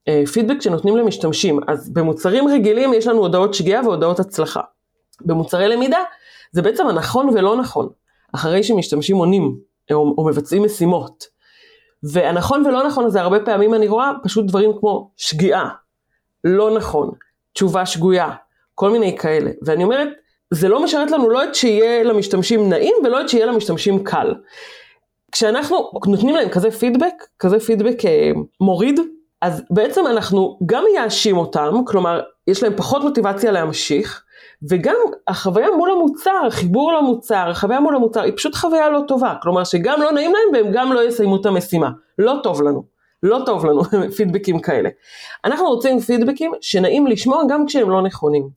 [0.07, 1.59] אה, פידבק שנותנים למשתמשים.
[1.67, 4.61] אז במוצרים רגילים יש לנו הודעות שגיאה והודעות הצלחה.
[5.25, 5.99] במוצרי למידה
[6.51, 7.89] זה בעצם הנכון ולא נכון,
[8.35, 9.57] אחרי שמשתמשים עונים
[9.91, 11.36] או, או מבצעים משימות.
[12.03, 15.69] והנכון ולא נכון הזה הרבה פעמים אני רואה פשוט דברים כמו שגיאה,
[16.43, 17.11] לא נכון,
[17.53, 18.31] תשובה שגויה,
[18.75, 19.51] כל מיני כאלה.
[19.65, 20.07] ואני אומרת,
[20.51, 24.33] זה לא משרת לנו לא את שיהיה למשתמשים נעים ולא את שיהיה למשתמשים קל.
[25.31, 28.31] כשאנחנו נותנים להם כזה פידבק, כזה פידבק אה,
[28.61, 28.99] מוריד,
[29.41, 34.23] אז בעצם אנחנו גם מייאשים אותם, כלומר, יש להם פחות מוטיבציה להמשיך,
[34.69, 34.95] וגם
[35.27, 39.33] החוויה מול המוצר, החיבור למוצר, החוויה מול המוצר, היא פשוט חוויה לא טובה.
[39.41, 41.89] כלומר, שגם לא נעים להם והם גם לא יסיימו את המשימה.
[42.17, 42.83] לא טוב לנו.
[43.23, 43.83] לא טוב לנו
[44.17, 44.89] פידבקים כאלה.
[45.45, 48.49] אנחנו רוצים פידבקים שנעים לשמוע גם כשהם לא נכונים.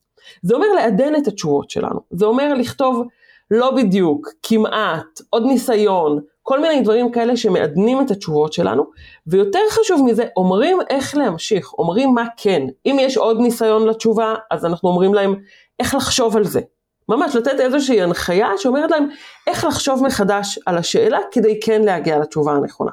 [0.43, 2.01] זה אומר לעדן את התשובות שלנו.
[2.11, 3.07] זה אומר לכתוב
[3.51, 8.85] לא בדיוק, כמעט, עוד ניסיון, כל מיני דברים כאלה שמעדנים את התשובות שלנו,
[9.27, 12.63] ויותר חשוב מזה, אומרים איך להמשיך, אומרים מה כן.
[12.87, 15.35] אם יש עוד ניסיון לתשובה, אז אנחנו אומרים להם
[15.81, 16.61] איך לחשוב על זה.
[17.09, 19.09] ממש לתת איזושהי הנחיה שאומרת להם
[19.47, 22.91] איך לחשוב מחדש על השאלה כדי כן להגיע לתשובה הנכונה.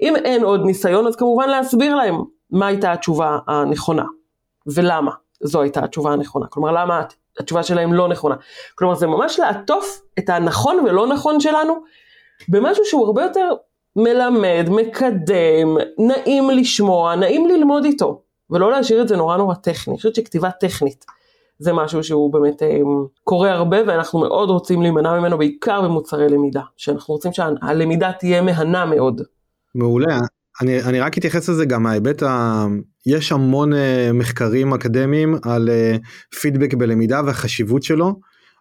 [0.00, 2.16] אם אין עוד ניסיון, אז כמובן להסביר להם
[2.50, 4.04] מה הייתה התשובה הנכונה,
[4.66, 6.46] ולמה זו הייתה התשובה הנכונה.
[6.46, 7.02] כלומר, למה
[7.40, 8.34] התשובה שלהם לא נכונה.
[8.74, 11.74] כלומר, זה ממש לעטוף את הנכון ולא נכון שלנו
[12.48, 13.54] במשהו שהוא הרבה יותר
[13.96, 19.92] מלמד, מקדם, נעים לשמוע, נעים ללמוד איתו, ולא להשאיר את זה נורא נורא טכני.
[19.92, 21.04] אני חושבת שכתיבה טכנית
[21.62, 22.78] זה משהו שהוא באמת אה,
[23.24, 28.84] קורה הרבה ואנחנו מאוד רוצים להימנע ממנו בעיקר במוצרי למידה, שאנחנו רוצים שהלמידה תהיה מהנה
[28.86, 29.22] מאוד.
[29.74, 30.18] מעולה.
[30.62, 32.66] אני, אני רק אתייחס לזה גם מההיבט ה...
[33.06, 33.76] יש המון uh,
[34.14, 35.68] מחקרים אקדמיים על
[36.40, 38.14] פידבק בלמידה והחשיבות שלו.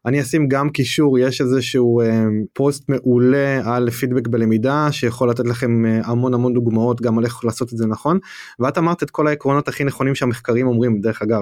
[0.05, 5.85] אני אשים גם קישור יש איזשהו אה, פוסט מעולה על פידבק בלמידה שיכול לתת לכם
[5.85, 8.19] אה, המון המון דוגמאות גם על איך לעשות את זה נכון.
[8.59, 11.41] ואת אמרת את כל העקרונות הכי נכונים שהמחקרים אומרים דרך אגב.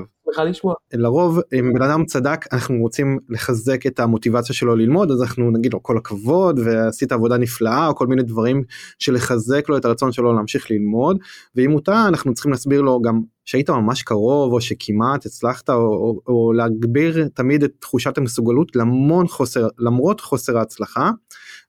[0.93, 5.74] לרוב אם בן אדם צדק אנחנו רוצים לחזק את המוטיבציה שלו ללמוד אז אנחנו נגיד
[5.74, 8.63] לו כל הכבוד ועשית עבודה נפלאה או כל מיני דברים
[9.00, 11.17] של לחזק לו את הרצון שלו להמשיך ללמוד.
[11.56, 15.76] ואם הוא טעה אנחנו צריכים להסביר לו גם שהיית ממש קרוב או שכמעט הצלחת או,
[15.76, 21.12] או, או להגביר תמיד את תחושת המסוגלות למון חוסר למרות חוסר ההצלחה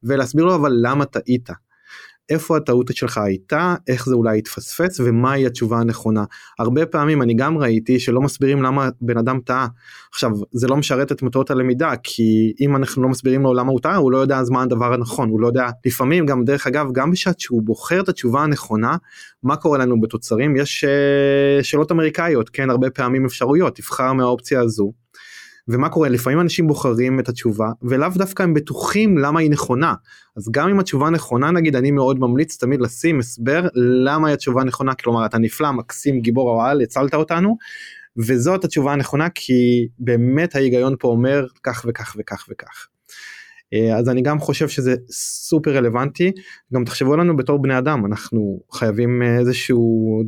[0.02, 1.48] ולהסביר לו אבל למה טעית.
[2.30, 6.24] איפה הטעות שלך הייתה, איך זה אולי התפספס ומהי התשובה הנכונה.
[6.58, 9.66] הרבה פעמים אני גם ראיתי שלא מסבירים למה בן אדם טעה.
[10.12, 13.80] עכשיו זה לא משרת את מטרות הלמידה כי אם אנחנו לא מסבירים לו למה הוא
[13.80, 16.86] טעה הוא לא יודע אז מה הדבר הנכון הוא לא יודע לפעמים גם דרך אגב
[16.92, 18.96] גם בשעת שהוא בוחר את התשובה הנכונה
[19.42, 24.92] מה קורה לנו בתוצרים יש uh, שאלות אמריקאיות כן הרבה פעמים אפשרויות תבחר מהאופציה הזו.
[25.68, 26.08] ומה קורה?
[26.08, 29.94] לפעמים אנשים בוחרים את התשובה ולאו דווקא הם בטוחים למה היא נכונה.
[30.36, 33.68] אז גם אם התשובה נכונה נגיד אני מאוד ממליץ תמיד לשים הסבר
[34.04, 34.94] למה התשובה נכונה.
[34.94, 37.56] כלומר אתה נפלא מקסים גיבור או על הצלת אותנו
[38.16, 42.86] וזאת התשובה הנכונה כי באמת ההיגיון פה אומר כך וכך וכך וכך.
[43.74, 46.32] אה, אז אני גם חושב שזה סופר רלוונטי.
[46.74, 49.76] גם תחשבו לנו בתור בני אדם אנחנו חייבים איזושהי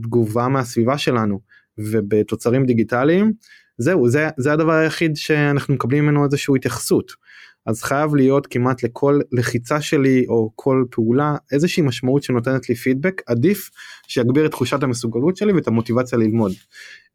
[0.02, 1.40] תגובה מהסביבה שלנו
[1.78, 3.32] ובתוצרים דיגיטליים
[3.78, 7.12] זהו זה זה הדבר היחיד שאנחנו מקבלים ממנו איזושהי התייחסות
[7.66, 13.22] אז חייב להיות כמעט לכל לחיצה שלי או כל פעולה איזושהי משמעות שנותנת לי פידבק
[13.26, 13.70] עדיף
[14.08, 16.52] שיגביר את תחושת המסוגלות שלי ואת המוטיבציה ללמוד.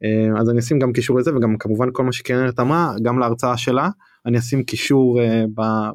[0.04, 3.58] אה, אז אני אשים גם קישור לזה וגם כמובן כל מה שקרנט אמרה גם להרצאה
[3.58, 3.90] שלה
[4.26, 5.44] אני אשים קישור אה,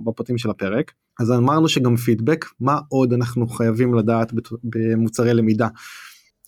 [0.05, 0.93] בפרטים של הפרק.
[1.21, 4.33] אז אמרנו שגם פידבק מה עוד אנחנו חייבים לדעת
[4.65, 5.69] במוצרי למידה.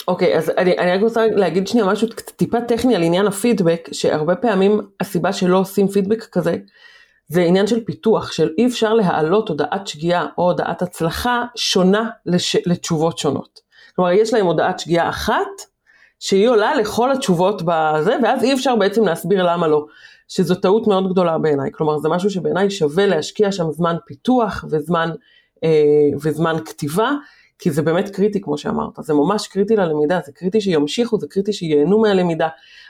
[0.09, 3.89] אוקיי, okay, אז אני, אני רק רוצה להגיד שנייה משהו טיפה טכני על עניין הפידבק,
[3.93, 6.57] שהרבה פעמים הסיבה שלא עושים פידבק כזה,
[7.29, 12.57] זה עניין של פיתוח, של אי אפשר להעלות הודעת שגיאה או הודעת הצלחה שונה לש,
[12.67, 13.61] לתשובות שונות.
[13.97, 15.47] כלומר, יש להם הודעת שגיאה אחת,
[16.19, 19.87] שהיא עולה לכל התשובות בזה, ואז אי אפשר בעצם להסביר למה לא.
[20.29, 25.11] שזו טעות מאוד גדולה בעיניי, כלומר זה משהו שבעיניי שווה להשקיע שם זמן פיתוח וזמן,
[25.65, 27.11] אה, וזמן כתיבה,
[27.59, 31.53] כי זה באמת קריטי כמו שאמרת, זה ממש קריטי ללמידה, זה קריטי שימשיכו, זה קריטי
[31.53, 32.49] שייהנו מהלמידה,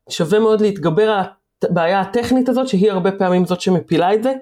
[0.09, 1.24] שווה מאוד להתגבר על
[1.64, 4.33] הבעיה הטכנית הזאת שהיא הרבה פעמים זאת שמפילה את זה,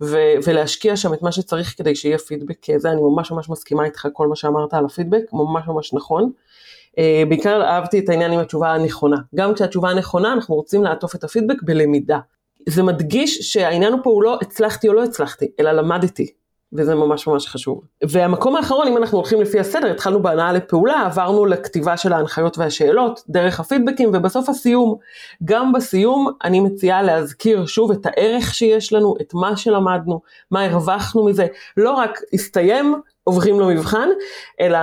[0.00, 4.08] ו- ולהשקיע שם את מה שצריך כדי שיהיה פידבק זה, אני ממש ממש מסכימה איתך
[4.12, 6.30] כל מה שאמרת על הפידבק, ממש ממש נכון.
[6.90, 11.24] Uh, בעיקר אהבתי את העניין עם התשובה הנכונה, גם כשהתשובה הנכונה אנחנו רוצים לעטוף את
[11.24, 12.18] הפידבק בלמידה.
[12.68, 16.32] זה מדגיש שהעניין פה הוא לא הצלחתי או לא הצלחתי, אלא למדתי,
[16.72, 17.80] וזה ממש ממש חשוב.
[18.08, 23.22] והמקום האחרון, אם אנחנו הולכים לפי הסדר, התחלנו בהנאה לפעולה, עברנו לכתיבה של ההנחיות והשאלות,
[23.28, 24.96] דרך הפידבקים, ובסוף הסיום.
[25.44, 31.24] גם בסיום אני מציעה להזכיר שוב את הערך שיש לנו, את מה שלמדנו, מה הרווחנו
[31.24, 34.08] מזה, לא רק הסתיים, עוברים למבחן,
[34.60, 34.78] אלא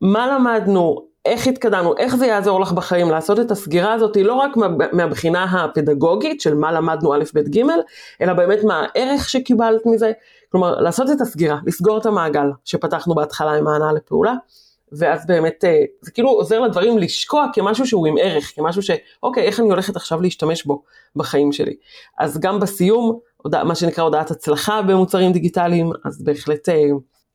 [0.00, 4.56] מה למדנו, איך התקדמנו, איך זה יעזור לך בחיים לעשות את הסגירה הזאת, לא רק
[4.56, 7.62] מה, מהבחינה הפדגוגית של מה למדנו א', ב', ג',
[8.20, 10.12] אלא באמת מה הערך שקיבלת מזה,
[10.54, 14.34] כלומר לעשות את הסגירה, לסגור את המעגל שפתחנו בהתחלה עם ההנאה לפעולה,
[14.92, 19.60] ואז באמת אה, זה כאילו עוזר לדברים לשקוע כמשהו שהוא עם ערך, כמשהו שאוקיי, איך
[19.60, 20.82] אני הולכת עכשיו להשתמש בו
[21.16, 21.74] בחיים שלי.
[22.18, 23.18] אז גם בסיום,
[23.64, 26.82] מה שנקרא הודעת הצלחה במוצרים דיגיטליים, אז בהחלט אה,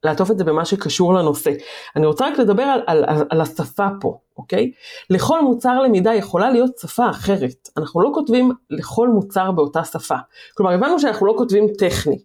[0.04, 1.52] לעטוף את זה במה שקשור לנושא.
[1.96, 4.72] אני רוצה רק לדבר על, על, על, השפה פה, אוקיי?
[5.10, 7.70] לכל מוצר למידה יכולה להיות שפה אחרת.
[7.78, 10.16] אנחנו לא כותבים לכל מוצר באותה שפה.
[10.54, 12.20] כלומר, הבנו שאנחנו לא כותבים טכני.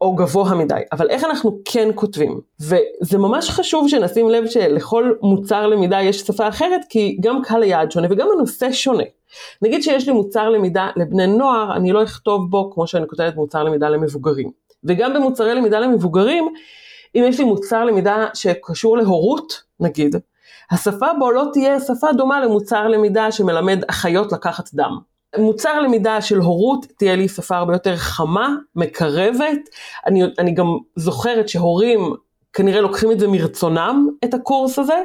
[0.00, 2.40] או גבוה מדי, אבל איך אנחנו כן כותבים?
[2.60, 7.90] וזה ממש חשוב שנשים לב שלכל מוצר למידה יש שפה אחרת, כי גם קהל היעד
[7.90, 9.04] שונה וגם הנושא שונה.
[9.62, 13.62] נגיד שיש לי מוצר למידה לבני נוער, אני לא אכתוב בו כמו שאני כותבת מוצר
[13.62, 14.50] למידה למבוגרים.
[14.84, 16.48] וגם במוצרי למידה למבוגרים,
[17.14, 20.16] אם יש לי מוצר למידה שקשור להורות, נגיד,
[20.70, 24.98] השפה בו לא תהיה שפה דומה למוצר למידה שמלמד אחיות לקחת דם.
[25.38, 29.68] מוצר למידה של הורות תהיה לי שפה הרבה יותר חמה, מקרבת.
[30.06, 30.66] אני, אני גם
[30.96, 32.14] זוכרת שהורים
[32.52, 35.02] כנראה לוקחים את זה מרצונם, את הקורס הזה,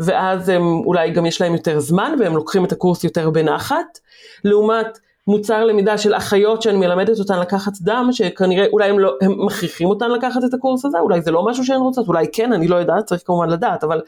[0.00, 3.98] ואז הם אולי גם יש להם יותר זמן והם לוקחים את הקורס יותר בנחת.
[4.44, 9.46] לעומת מוצר למידה של אחיות שאני מלמדת אותן לקחת דם, שכנראה אולי הם, לא, הם
[9.46, 12.68] מכריחים אותן לקחת את הקורס הזה, אולי זה לא משהו שהן רוצות, אולי כן, אני
[12.68, 14.00] לא יודעת, צריך כמובן לדעת, אבל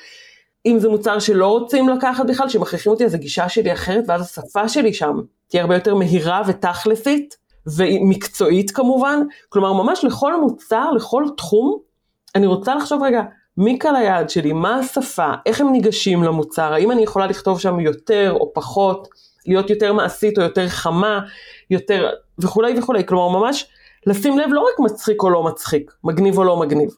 [0.66, 4.68] אם זה מוצר שלא רוצים לקחת בכלל, שמכריחים אותי, אז הגישה שלי אחרת, ואז השפה
[4.68, 7.36] שלי שם תהיה הרבה יותר מהירה ותכלסית,
[7.76, 11.78] ומקצועית כמובן, כלומר ממש לכל מוצר, לכל תחום,
[12.34, 13.22] אני רוצה לחשוב רגע,
[13.56, 17.80] מי קהל היעד שלי, מה השפה, איך הם ניגשים למוצר, האם אני יכולה לכתוב שם
[17.80, 19.08] יותר או פחות,
[19.46, 21.20] להיות יותר מעשית או יותר חמה,
[21.70, 23.66] יותר וכולי וכולי, כלומר ממש
[24.06, 26.90] לשים לב לא רק מצחיק או לא מצחיק, מגניב או לא מגניב,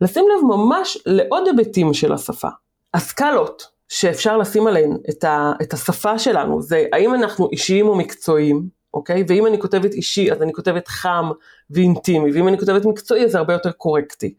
[0.00, 2.48] לשים לב ממש לעוד היבטים של השפה.
[2.94, 8.68] הסקלות שאפשר לשים עליהן את, ה, את השפה שלנו זה האם אנחנו אישיים או מקצועיים,
[8.94, 9.24] אוקיי?
[9.28, 11.30] ואם אני כותבת אישי אז אני כותבת חם
[11.70, 14.34] ואינטימי, ואם אני כותבת מקצועי אז זה הרבה יותר קורקטי.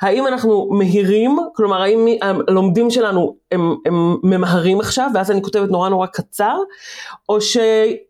[0.00, 2.06] האם אנחנו מהירים, כלומר האם
[2.48, 6.56] הלומדים שלנו הם, הם ממהרים עכשיו ואז אני כותבת נורא נורא קצר,
[7.28, 7.56] או, ש,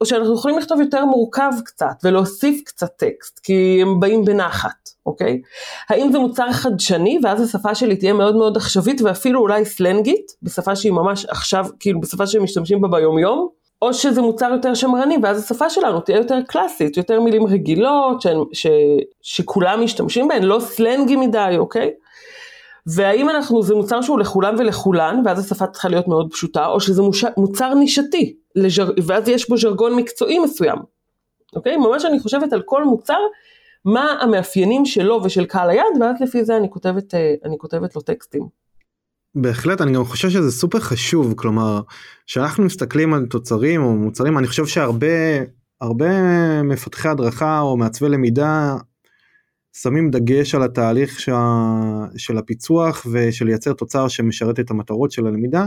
[0.00, 5.40] או שאנחנו יכולים לכתוב יותר מורכב קצת ולהוסיף קצת טקסט, כי הם באים בנחת, אוקיי?
[5.88, 10.76] האם זה מוצר חדשני ואז השפה שלי תהיה מאוד מאוד עכשווית ואפילו אולי סלנגית, בשפה
[10.76, 13.63] שהיא ממש עכשיו, כאילו בשפה שהם משתמשים בה ביום יום?
[13.84, 18.26] או שזה מוצר יותר שמרני, ואז השפה שלנו תהיה יותר קלאסית, יותר מילים רגילות, ש,
[18.52, 18.66] ש,
[19.22, 21.90] שכולם משתמשים בהן, לא סלנגי מדי, אוקיי?
[22.86, 27.02] והאם אנחנו, זה מוצר שהוא לכולם ולכולן, ואז השפה צריכה להיות מאוד פשוטה, או שזה
[27.02, 30.78] מוש, מוצר נישתי, לז'ר, ואז יש בו ז'רגון מקצועי מסוים.
[31.56, 31.76] אוקיי?
[31.76, 33.18] ממש אני חושבת על כל מוצר,
[33.84, 38.02] מה המאפיינים שלו ושל קהל היעד, ואז לפי זה אני כותבת, אה, אני כותבת לו
[38.02, 38.63] טקסטים.
[39.34, 41.80] בהחלט אני גם חושב שזה סופר חשוב כלומר
[42.26, 45.06] כשאנחנו מסתכלים על תוצרים או מוצרים אני חושב שהרבה
[45.80, 48.76] הרבה מפתחי הדרכה או מעצבי למידה
[49.72, 51.60] שמים דגש על התהליך שה,
[52.16, 55.66] של הפיצוח ושל לייצר תוצר שמשרת את המטרות של הלמידה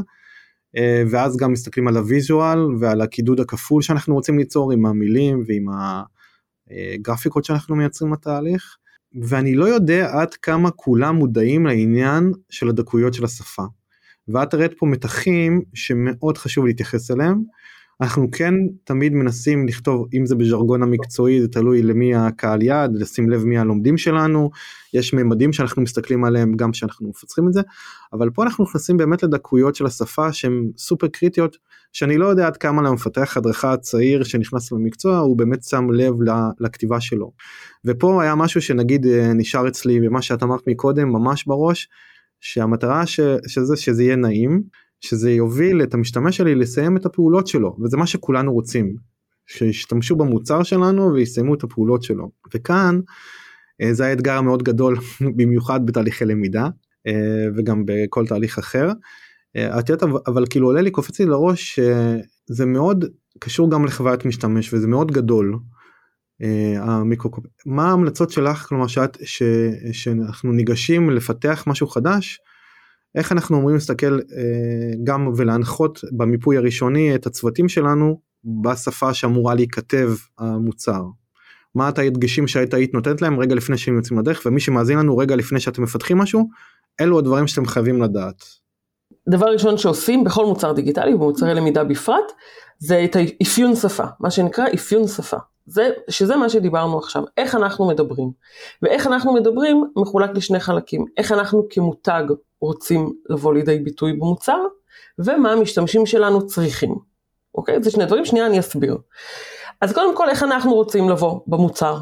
[0.78, 5.66] אה, ואז גם מסתכלים על הוויזואל ועל הקידוד הכפול שאנחנו רוצים ליצור עם המילים ועם
[6.70, 8.78] הגרפיקות שאנחנו מייצרים לתהליך.
[9.22, 13.64] ואני לא יודע עד כמה כולם מודעים לעניין של הדקויות של השפה.
[14.28, 17.44] ואת הראית פה מתחים שמאוד חשוב להתייחס אליהם.
[18.02, 23.30] אנחנו כן תמיד מנסים לכתוב אם זה בז'רגון המקצועי זה תלוי למי הקהל יעד לשים
[23.30, 24.50] לב מי הלומדים שלנו.
[24.94, 27.62] יש ממדים שאנחנו מסתכלים עליהם גם כשאנחנו מפצחים את זה.
[28.14, 31.58] אבל פה אנחנו נכנסים באמת לדקויות של השפה שהן סופר קריטיות
[31.94, 36.14] שאני לא יודע עד כמה למפתח הדרכה צעיר שנכנס למקצוע הוא באמת שם לב
[36.60, 37.32] לכתיבה שלו.
[37.86, 41.90] ופה היה משהו שנגיד אה, נשאר אצלי במה שאת אמרת מקודם ממש בראש
[42.42, 44.64] שהמטרה ש, שזה שזה יהיה נעים
[45.00, 48.96] שזה יוביל את המשתמש שלי לסיים את הפעולות שלו וזה מה שכולנו רוצים
[49.48, 53.00] שישתמשו במוצר שלנו ויסיימו את הפעולות שלו וכאן
[53.82, 54.98] אה, זה האתגר המאוד גדול
[55.38, 56.70] במיוחד בתהליכי למידה
[57.08, 58.92] אה, וגם בכל תהליך אחר.
[59.56, 63.06] אה, את יודעת אבל כאילו עולה לי קופץ לי לראש שזה מאוד
[63.40, 65.58] קשור גם לחוויית משתמש וזה מאוד גדול.
[66.78, 67.46] המיקרוקופ...
[67.66, 69.44] מה ההמלצות שלך כלומר שאת ש...
[69.92, 72.40] שאנחנו ניגשים לפתח משהו חדש
[73.18, 74.20] איך אנחנו אמורים להסתכל אה,
[75.04, 78.20] גם ולהנחות במיפוי הראשוני את הצוותים שלנו
[78.64, 81.02] בשפה שאמורה להיכתב המוצר.
[81.76, 85.18] מה את ההדגשים שהיית היית נותנת להם רגע לפני שהם יוצאים לדרך ומי שמאזין לנו
[85.18, 86.50] רגע לפני שאתם מפתחים משהו
[87.02, 88.44] אלו הדברים שאתם חייבים לדעת.
[89.30, 92.32] דבר ראשון שעושים בכל מוצר דיגיטלי ובמוצרי למידה בפרט
[92.80, 97.88] זה את האפיון שפה מה שנקרא אפיון שפה זה, שזה מה שדיברנו עכשיו, איך אנחנו
[97.88, 98.32] מדברים.
[98.82, 102.24] ואיך אנחנו מדברים מחולק לשני חלקים, איך אנחנו כמותג
[102.62, 104.60] רוצים לבוא לידי ביטוי במוצר,
[105.20, 106.96] ומה המשתמשים שלנו צריכים.
[107.56, 107.84] אוקיי?
[107.84, 108.98] זה שני דברים, שנייה אני אסביר.
[109.82, 111.98] אז קודם כל, איך אנחנו רוצים לבוא במוצר,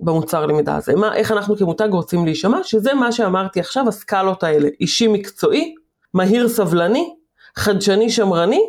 [0.00, 4.68] במוצר למידה הזה, מה, איך אנחנו כמותג רוצים להישמע, שזה מה שאמרתי עכשיו, הסקלות האלה,
[4.80, 5.74] אישי מקצועי,
[6.14, 7.14] מהיר סבלני,
[7.56, 8.60] חדשני שמרני,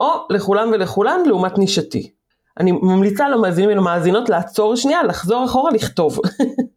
[0.00, 2.12] או לכולם ולכולן לעומת נישתי.
[2.60, 6.18] אני ממליצה למאזינים ולמאזינות לעצור שנייה, לחזור אחורה, לכתוב.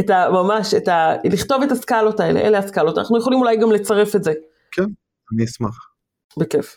[0.00, 0.30] את ה...
[0.30, 1.12] ממש, את ה...
[1.24, 2.98] לכתוב את הסקלות האלה, אלה הסקלות.
[2.98, 4.32] אנחנו יכולים אולי גם לצרף את זה.
[4.72, 4.84] כן,
[5.34, 5.88] אני אשמח.
[6.38, 6.76] בכיף.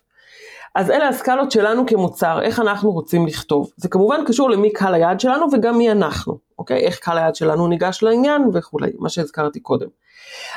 [0.75, 3.71] אז אלה הסקלות שלנו כמוצר, איך אנחנו רוצים לכתוב.
[3.77, 6.77] זה כמובן קשור למי קהל היעד שלנו וגם מי אנחנו, אוקיי?
[6.77, 9.87] איך קהל היעד שלנו ניגש לעניין וכולי, מה שהזכרתי קודם.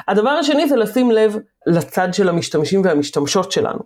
[0.09, 1.37] הדבר השני זה לשים לב
[1.67, 3.79] לצד של המשתמשים והמשתמשות שלנו.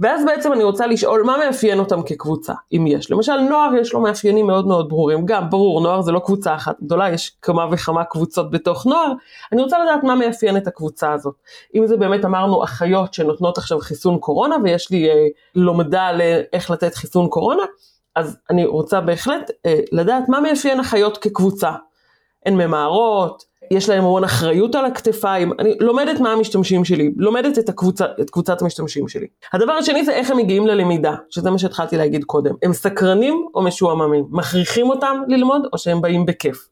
[0.00, 3.10] ואז בעצם אני רוצה לשאול מה מאפיין אותם כקבוצה, אם יש.
[3.10, 6.76] למשל נוער יש לו מאפיינים מאוד מאוד ברורים, גם ברור נוער זה לא קבוצה אחת
[6.82, 9.12] גדולה, יש כמה וכמה קבוצות בתוך נוער,
[9.52, 11.34] אני רוצה לדעת מה מאפיין את הקבוצה הזאת.
[11.74, 16.94] אם זה באמת אמרנו אחיות שנותנות עכשיו חיסון קורונה ויש לי אה, לומדה לאיך לתת
[16.94, 17.62] חיסון קורונה,
[18.16, 21.70] אז אני רוצה בהחלט אה, לדעת מה מאפיין אחיות כקבוצה.
[22.46, 27.68] הן ממהרות, יש להם המון אחריות על הכתפיים, אני לומדת מה המשתמשים שלי, לומדת את,
[27.68, 29.26] הקבוצה, את קבוצת המשתמשים שלי.
[29.52, 32.54] הדבר השני זה איך הם מגיעים ללמידה, שזה מה שהתחלתי להגיד קודם.
[32.62, 34.24] הם סקרנים או משועממים?
[34.30, 36.68] מכריחים אותם ללמוד או שהם באים בכיף?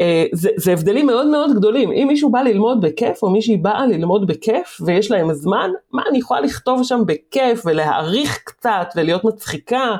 [0.00, 3.86] אה, זה, זה הבדלים מאוד מאוד גדולים, אם מישהו בא ללמוד בכיף או מישהי באה
[3.86, 9.96] ללמוד בכיף ויש להם זמן, מה אני יכולה לכתוב שם בכיף ולהעריך קצת ולהיות מצחיקה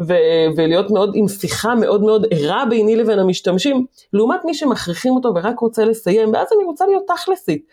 [0.00, 5.32] ו- ולהיות מאוד עם שיחה מאוד מאוד ערה ביני לבין המשתמשים, לעומת מי שמכריחים אותו
[5.34, 7.66] ורק רוצה לסיים, ואז אני רוצה להיות תכלסית.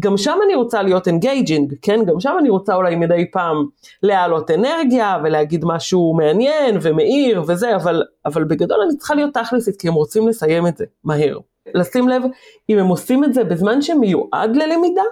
[0.00, 2.04] גם שם אני רוצה להיות engaging, כן?
[2.04, 3.66] גם שם אני רוצה אולי מדי פעם
[4.02, 9.88] להעלות אנרגיה ולהגיד משהו מעניין ומאיר וזה, אבל, אבל בגדול אני צריכה להיות תכלסית כי
[9.88, 11.38] הם רוצים לסיים את זה מהר.
[11.74, 12.22] לשים לב
[12.70, 15.02] אם הם עושים את זה בזמן שמיועד ללמידה,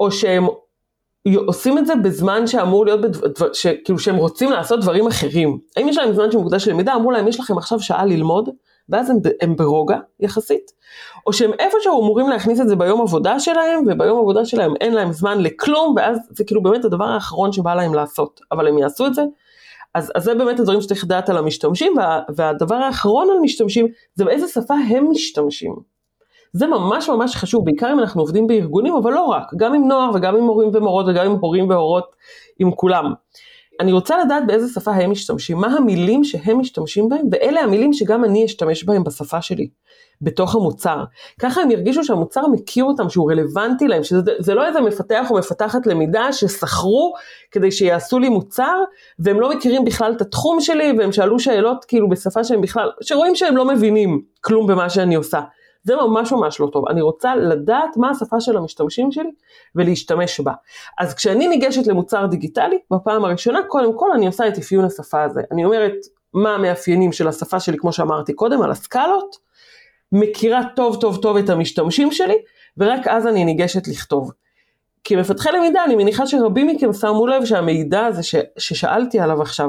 [0.00, 0.46] או שהם
[1.46, 5.58] עושים את זה בזמן שאמור להיות, בדבר, ש, כאילו שהם רוצים לעשות דברים אחרים.
[5.76, 8.48] האם יש להם זמן שמוקדש ללמידה, אמרו להם יש לכם עכשיו שעה ללמוד,
[8.88, 10.70] ואז הם, הם ברוגע יחסית,
[11.26, 15.12] או שהם איפשהו אמורים להכניס את זה ביום עבודה שלהם, וביום עבודה שלהם אין להם
[15.12, 19.14] זמן לכלום, ואז זה כאילו באמת הדבר האחרון שבא להם לעשות, אבל הם יעשו את
[19.14, 19.22] זה.
[19.94, 24.24] אז, אז זה באמת הדברים שצריך לדעת על המשתמשים, וה, והדבר האחרון על משתמשים, זה
[24.24, 25.93] באיזה שפה הם משתמשים.
[26.56, 30.10] זה ממש ממש חשוב, בעיקר אם אנחנו עובדים בארגונים, אבל לא רק, גם עם נוער
[30.14, 32.04] וגם עם מורים ומורות וגם עם הורים והורות,
[32.58, 33.12] עם כולם.
[33.80, 38.24] אני רוצה לדעת באיזה שפה הם משתמשים, מה המילים שהם משתמשים בהם, ואלה המילים שגם
[38.24, 39.68] אני אשתמש בהם בשפה שלי.
[40.20, 41.04] בתוך המוצר.
[41.38, 45.86] ככה הם ירגישו שהמוצר מכיר אותם, שהוא רלוונטי להם, שזה לא איזה מפתח או מפתחת
[45.86, 47.12] למידה ששכרו
[47.50, 48.74] כדי שיעשו לי מוצר,
[49.18, 53.34] והם לא מכירים בכלל את התחום שלי, והם שאלו שאלות כאילו בשפה שהם בכלל, שרואים
[53.34, 55.40] שהם לא מבינים כלום במה שאני עושה.
[55.84, 56.88] זה ממש ממש לא טוב.
[56.88, 59.30] אני רוצה לדעת מה השפה של המשתמשים שלי
[59.74, 60.52] ולהשתמש בה.
[60.98, 65.40] אז כשאני ניגשת למוצר דיגיטלי, בפעם הראשונה, קודם כל אני עושה את אפיון השפה הזה.
[65.52, 65.94] אני אומרת
[66.34, 69.36] מה המאפיינים של השפה שלי, כמו שאמרתי קודם, על הסקלות,
[70.12, 72.36] מכירה טוב טוב טוב את המשתמשים שלי,
[72.78, 74.30] ורק אז אני ניגשת לכתוב.
[75.04, 79.68] כמפתחי למידה, אני מניחה שרבים מכם שמו לב שהמידע הזה ש, ששאלתי עליו עכשיו,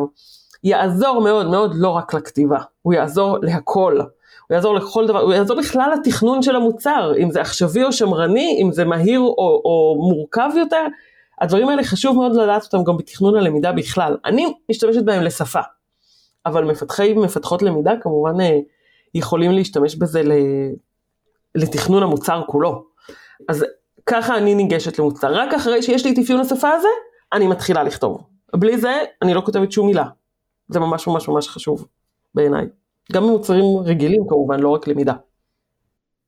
[0.63, 3.99] יעזור מאוד מאוד לא רק לכתיבה, הוא יעזור להכל.
[4.47, 8.59] הוא יעזור לכל דבר, הוא יעזור בכלל לתכנון של המוצר, אם זה עכשווי או שמרני,
[8.61, 10.85] אם זה מהיר או, או מורכב יותר,
[11.41, 14.17] הדברים האלה חשוב מאוד לדעת אותם גם בתכנון הלמידה בכלל.
[14.25, 15.59] אני משתמשת בהם לשפה,
[16.45, 18.59] אבל מפתחי מפתחות למידה כמובן אה,
[19.13, 20.21] יכולים להשתמש בזה
[21.55, 22.85] לתכנון המוצר כולו.
[23.49, 23.65] אז
[24.05, 26.87] ככה אני ניגשת למוצר, רק אחרי שיש לי את אפיון השפה הזה,
[27.33, 28.23] אני מתחילה לכתוב.
[28.55, 30.05] בלי זה, אני לא כותבת שום מילה.
[30.69, 31.87] זה ממש ממש ממש חשוב
[32.35, 32.65] בעיניי.
[33.11, 35.13] גם במוצרים רגילים כמובן, לא רק למידה.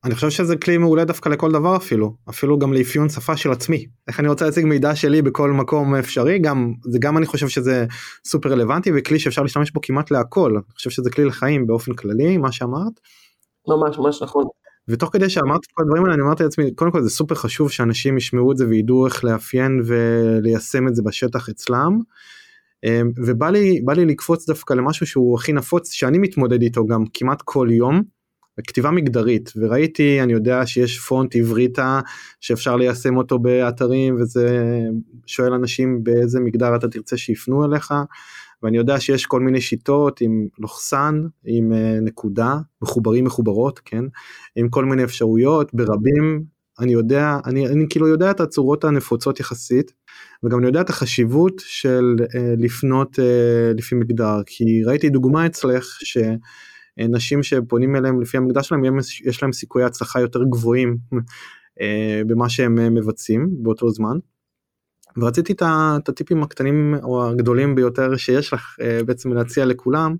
[0.05, 3.85] אני חושב שזה כלי מעולה דווקא לכל דבר אפילו, אפילו גם לאפיון שפה של עצמי.
[4.07, 7.85] איך אני רוצה להציג מידע שלי בכל מקום אפשרי, גם, זה גם אני חושב שזה
[8.25, 10.51] סופר רלוונטי וכלי שאפשר להשתמש בו כמעט להכל.
[10.51, 12.99] אני חושב שזה כלי לחיים באופן כללי, מה שאמרת.
[13.67, 14.43] ממש ממש נכון.
[14.87, 17.71] ותוך כדי שאמרת את כל הדברים האלה אני אמרתי לעצמי קודם כל זה סופר חשוב
[17.71, 21.99] שאנשים ישמעו את זה וידעו איך לאפיין וליישם את זה בשטח אצלם.
[22.83, 27.41] אמ, ובא לי, לי לקפוץ דווקא למשהו שהוא הכי נפוץ שאני מתמודד איתו גם כמעט
[27.45, 28.01] כל יום.
[28.67, 29.53] כתיבה מגדרית.
[29.55, 31.99] וראיתי אני יודע שיש פונט עבריתה
[32.39, 34.63] שאפשר ליישם אותו באתרים וזה
[35.25, 37.93] שואל אנשים באיזה מגדר אתה תרצה שיפנו אליך.
[38.63, 44.03] ואני יודע שיש כל מיני שיטות עם לוחסן עם אה, נקודה מחוברים מחוברות כן?
[44.55, 46.43] עם כל מיני אפשרויות ברבים.
[46.79, 49.91] אני יודע אני, אני כאילו יודע את הצורות הנפוצות יחסית
[50.43, 55.85] וגם אני יודע את החשיבות של אה, לפנות אה, לפי מגדר כי ראיתי דוגמה אצלך
[56.03, 60.97] שנשים שפונים אליהם לפי המגדר שלהם יש להם סיכויי הצלחה יותר גבוהים
[61.81, 64.17] אה, במה שהם מבצעים באותו זמן.
[65.17, 70.15] ורציתי את, הטיפים הקטנים או הגדולים ביותר שיש לך בעצם להציע לכולם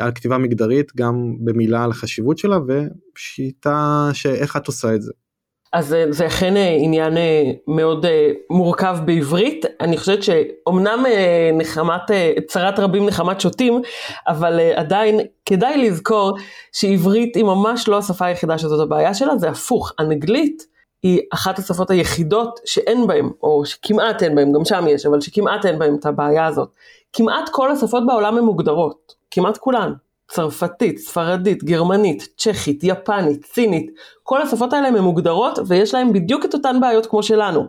[0.00, 5.12] על כתיבה מגדרית גם במילה על החשיבות שלה ושיטה שאיך את עושה את זה.
[5.72, 9.64] אז זה אכן אה, עניין אה, מאוד אה, מורכב בעברית.
[9.80, 11.04] אני חושבת שאומנם
[11.52, 12.02] נחמת,
[12.46, 13.82] צרת רבים נחמת שוטים,
[14.26, 16.36] אבל עדיין כדאי לזכור
[16.72, 19.92] שעברית היא ממש לא השפה היחידה שזאת הבעיה שלה, זה הפוך.
[20.00, 20.66] אנגלית
[21.02, 25.66] היא אחת השפות היחידות שאין בהן, או שכמעט אין בהן, גם שם יש, אבל שכמעט
[25.66, 26.68] אין בהן את הבעיה הזאת.
[27.12, 29.92] כמעט כל השפות בעולם הן מוגדרות, כמעט כולן.
[30.32, 33.90] צרפתית, ספרדית, גרמנית, צ'כית, יפנית, סינית,
[34.22, 37.66] כל השפות האלה הן מוגדרות ויש להן בדיוק את אותן בעיות כמו שלנו.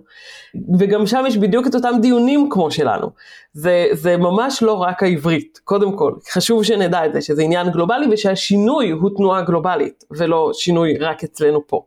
[0.80, 3.10] וגם שם יש בדיוק את אותם דיונים כמו שלנו.
[3.54, 8.06] זה, זה ממש לא רק העברית, קודם כל, חשוב שנדע את זה, שזה עניין גלובלי
[8.12, 11.84] ושהשינוי הוא תנועה גלובלית, ולא שינוי רק אצלנו פה.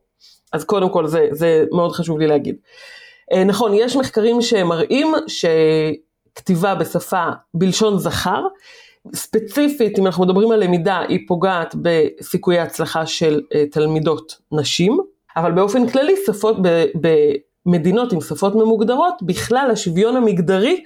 [0.52, 2.56] אז קודם כל זה, זה מאוד חשוב לי להגיד.
[3.32, 8.42] אה, נכון, יש מחקרים שמראים שכתיבה בשפה בלשון זכר,
[9.14, 14.98] ספציפית, אם אנחנו מדברים על למידה, היא פוגעת בסיכויי הצלחה של uh, תלמידות נשים,
[15.36, 16.56] אבל באופן כללי שפות,
[17.66, 20.82] במדינות עם שפות ממוגדרות, בכלל השוויון המגדרי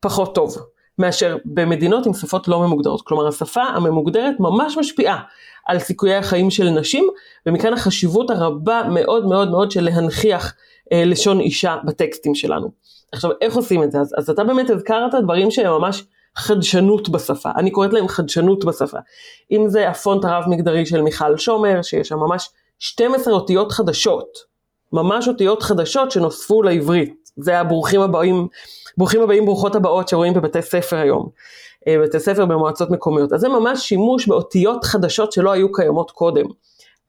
[0.00, 0.56] פחות טוב
[0.98, 3.02] מאשר במדינות עם שפות לא ממוגדרות.
[3.02, 5.20] כלומר, השפה הממוגדרת ממש משפיעה
[5.66, 7.08] על סיכויי החיים של נשים,
[7.46, 12.70] ומכאן החשיבות הרבה מאוד מאוד מאוד של להנכיח uh, לשון אישה בטקסטים שלנו.
[13.12, 14.00] עכשיו, איך עושים את זה?
[14.00, 16.04] אז, אז אתה באמת הזכרת דברים שהם ממש
[16.36, 18.98] חדשנות בשפה, אני קוראת להם חדשנות בשפה.
[19.50, 24.38] אם זה הפונט הרב מגדרי של מיכל שומר, שיש שם ממש 12 אותיות חדשות,
[24.92, 27.24] ממש אותיות חדשות שנוספו לעברית.
[27.36, 28.48] זה הברוכים הבאים,
[28.96, 31.28] ברוכים הבאים, ברוכות הבאות שרואים בבתי ספר היום.
[31.88, 33.32] אה, בתי ספר במועצות מקומיות.
[33.32, 36.44] אז זה ממש שימוש באותיות חדשות שלא היו קיימות קודם.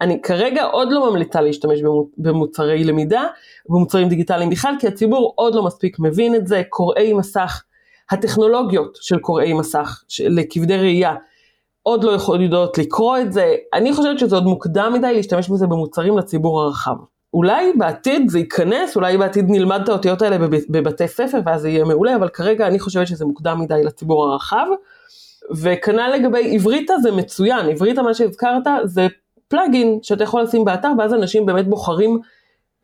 [0.01, 1.79] אני כרגע עוד לא ממליצה להשתמש
[2.17, 3.23] במוצרי למידה,
[3.69, 7.63] במוצרים דיגיטליים בכלל, כי הציבור עוד לא מספיק מבין את זה, קוראי מסך
[8.11, 11.15] הטכנולוגיות של קוראי מסך, לכבדי ראייה,
[11.83, 16.17] עוד לא יכולות לקרוא את זה, אני חושבת שזה עוד מוקדם מדי להשתמש בזה במוצרים
[16.17, 16.95] לציבור הרחב.
[17.33, 20.37] אולי בעתיד זה ייכנס, אולי בעתיד נלמד את האותיות האלה
[20.69, 24.65] בבתי ספר ואז זה יהיה מעולה, אבל כרגע אני חושבת שזה מוקדם מדי לציבור הרחב.
[25.51, 29.07] וכנ"ל לגבי עבריתה זה מצוין, עבריתה מה שהזכרת זה
[29.47, 32.19] פלאגין שאתה יכול לשים באתר ואז אנשים באמת בוחרים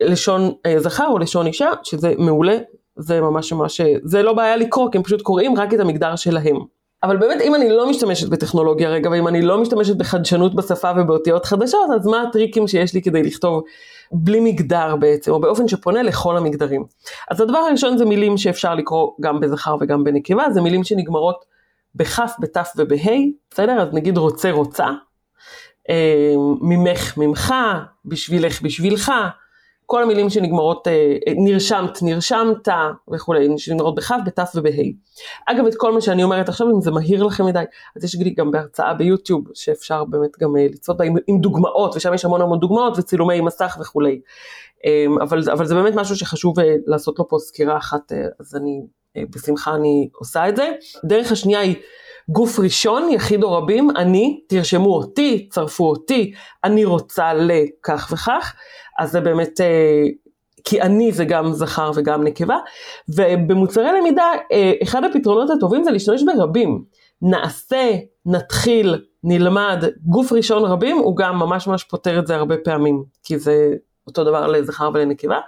[0.00, 2.58] לשון אה, זכר או לשון אישה, שזה מעולה
[2.96, 6.56] זה ממש ממש, זה לא בעיה לקרוא, כי הם פשוט קוראים רק את המגדר שלהם.
[7.02, 11.44] אבל באמת אם אני לא משתמשת בטכנולוגיה רגע, ואם אני לא משתמשת בחדשנות בשפה ובאותיות
[11.44, 13.62] חדשות, אז מה הטריקים שיש לי כדי לכתוב
[14.12, 16.84] בלי מגדר בעצם, או באופן שפונה לכל המגדרים.
[17.30, 21.44] אז הדבר הראשון זה מילים שאפשר לקרוא גם בזכר וגם בנקבה, זה מילים שנגמרות
[21.94, 23.12] בכף, בתף ובה',
[23.50, 23.80] בסדר?
[23.82, 24.86] אז נגיד רוצה רוצה,
[25.90, 27.54] אה, ממך ממך,
[28.04, 29.12] בשבילך בשבילך,
[29.92, 32.68] כל המילים שנגמרות, אה, נרשמת נרשמת
[33.12, 34.70] וכולי, שנגמרות בכף, בתף ובה'.
[35.46, 37.62] אגב, את כל מה שאני אומרת עכשיו, אם זה מהיר לכם מדי,
[37.96, 41.96] אז יש לי גם בהרצאה ביוטיוב, שאפשר באמת גם אה, לצפות בה עם, עם דוגמאות,
[41.96, 44.20] ושם יש המון המון דוגמאות וצילומי מסך וכולי.
[45.22, 46.54] אבל, אבל זה באמת משהו שחשוב
[46.86, 48.80] לעשות לו פה סקירה אחת, אז אני,
[49.34, 50.70] בשמחה אני עושה את זה.
[51.04, 51.74] דרך השנייה היא
[52.28, 56.32] גוף ראשון, יחיד או רבים, אני, תרשמו אותי, צרפו אותי,
[56.64, 58.54] אני רוצה לכך וכך,
[58.98, 60.02] אז זה באמת, אה,
[60.64, 62.56] כי אני זה גם זכר וגם נקבה,
[63.08, 66.84] ובמוצרי למידה, אה, אחד הפתרונות הטובים זה להשתמש ברבים.
[67.22, 67.90] נעשה,
[68.26, 73.38] נתחיל, נלמד, גוף ראשון רבים, הוא גם ממש ממש פותר את זה הרבה פעמים, כי
[73.38, 73.74] זה
[74.06, 75.38] אותו דבר לזכר ולנקבה.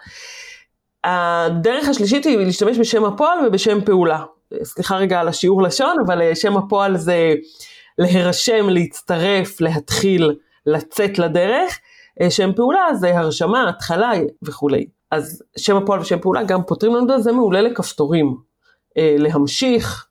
[1.05, 4.23] הדרך השלישית היא להשתמש בשם הפועל ובשם פעולה.
[4.63, 7.35] סליחה רגע על השיעור לשון, אבל אה, שם הפועל זה
[7.99, 10.33] להירשם, להצטרף, להתחיל,
[10.67, 11.79] לצאת לדרך.
[12.21, 14.12] אה, שם פעולה זה הרשמה, התחלה
[14.43, 14.87] וכולי.
[15.11, 18.37] אז שם הפועל ושם פעולה גם פותרים לנו את זה, זה מעולה לכפתורים.
[18.99, 20.07] אה, להמשיך,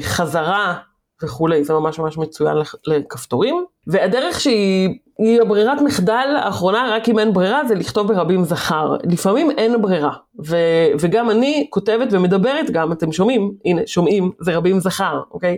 [0.00, 0.74] חזרה
[1.22, 2.56] וכולי, זה ממש ממש מצוין
[2.86, 3.64] לכפתורים.
[3.86, 8.96] והדרך שהיא היא הברירת מחדל האחרונה, רק אם אין ברירה, זה לכתוב ברבים זכר.
[9.04, 10.12] לפעמים אין ברירה,
[10.46, 10.56] ו,
[11.00, 15.56] וגם אני כותבת ומדברת גם, אתם שומעים, הנה, שומעים, זה רבים זכר, אוקיי?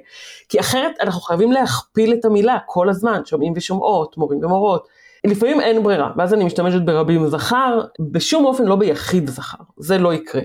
[0.49, 4.89] כי אחרת אנחנו חייבים להכפיל את המילה כל הזמן, שומעים ושומעות, מורים ומורות.
[5.29, 7.81] לפעמים אין ברירה, ואז אני משתמשת ברבים זכר,
[8.13, 10.43] בשום אופן לא ביחיד זכר, זה לא יקרה.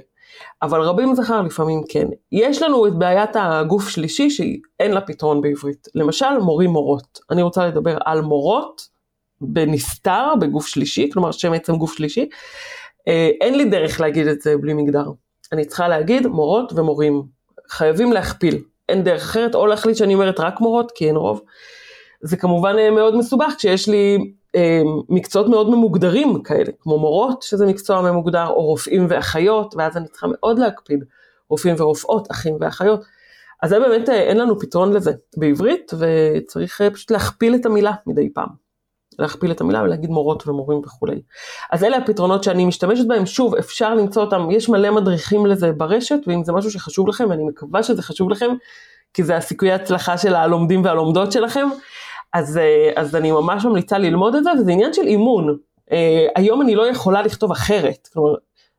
[0.61, 2.07] אבל רבים זכר לפעמים כן.
[2.31, 5.87] יש לנו את בעיית הגוף שלישי שאין לה פתרון בעברית.
[5.95, 7.19] למשל, מורים מורות.
[7.31, 8.87] אני רוצה לדבר על מורות
[9.41, 12.29] בנסתר, בגוף שלישי, כלומר שם עצם גוף שלישי.
[13.07, 15.05] אה, אין לי דרך להגיד את זה בלי מגדר.
[15.51, 17.23] אני צריכה להגיד מורות ומורים.
[17.69, 18.63] חייבים להכפיל.
[18.89, 21.41] אין דרך אחרת, או להחליט שאני אומרת רק מורות, כי אין רוב.
[22.21, 24.33] זה כמובן אה, מאוד מסובך כשיש לי
[25.09, 30.27] מקצועות מאוד ממוגדרים כאלה, כמו מורות, שזה מקצוע ממוגדר, או רופאים ואחיות, ואז אני צריכה
[30.29, 31.03] מאוד להקפיד,
[31.49, 33.03] רופאים ורופאות, אחים ואחיות.
[33.63, 37.91] אז זה באמת, אה, אין לנו פתרון לזה בעברית, וצריך אה, פשוט להכפיל את המילה
[38.07, 38.63] מדי פעם.
[39.19, 41.21] להכפיל את המילה ולהגיד מורות ומורים וכולי.
[41.71, 46.19] אז אלה הפתרונות שאני משתמשת בהם, שוב, אפשר למצוא אותם, יש מלא מדריכים לזה ברשת,
[46.27, 48.51] ואם זה משהו שחשוב לכם, ואני מקווה שזה חשוב לכם,
[49.13, 51.67] כי זה הסיכוי ההצלחה של הלומדים והלומדות שלכם,
[52.33, 55.57] אז, אה, אז אני ממש ממליצה ללמוד את זה, וזה עניין של אימון.
[55.91, 58.33] אה, היום אני לא יכולה לכתוב אחרת, כלומר,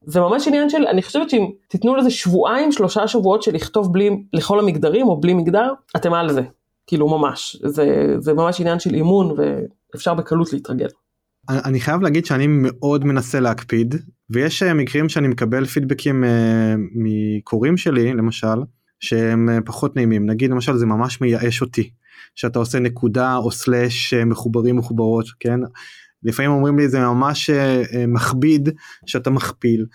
[0.07, 4.11] זה ממש עניין של, אני חושבת שאם תיתנו לזה שבועיים, שלושה שבועות של לכתוב בלי,
[4.33, 6.43] לכל המגדרים או בלי מגדר, אתם על זה,
[6.87, 10.89] כאילו ממש, זה, זה ממש עניין של אימון ואפשר בקלות להתרגל.
[11.49, 13.95] אני חייב להגיד שאני מאוד מנסה להקפיד
[14.31, 16.25] ויש אה, מקרים שאני מקבל פידבקים
[16.95, 18.57] מקוראים שלי למשל
[19.01, 20.27] שהם פחות נעימים.
[20.27, 21.91] נגיד למשל זה ממש מייאש אותי
[22.35, 25.61] שאתה עושה נקודה או סלאש אה, מחוברים מחוברות כן
[26.23, 28.69] לפעמים אומרים לי זה ממש אה, אה, מכביד
[29.07, 29.87] שאתה מכפיל.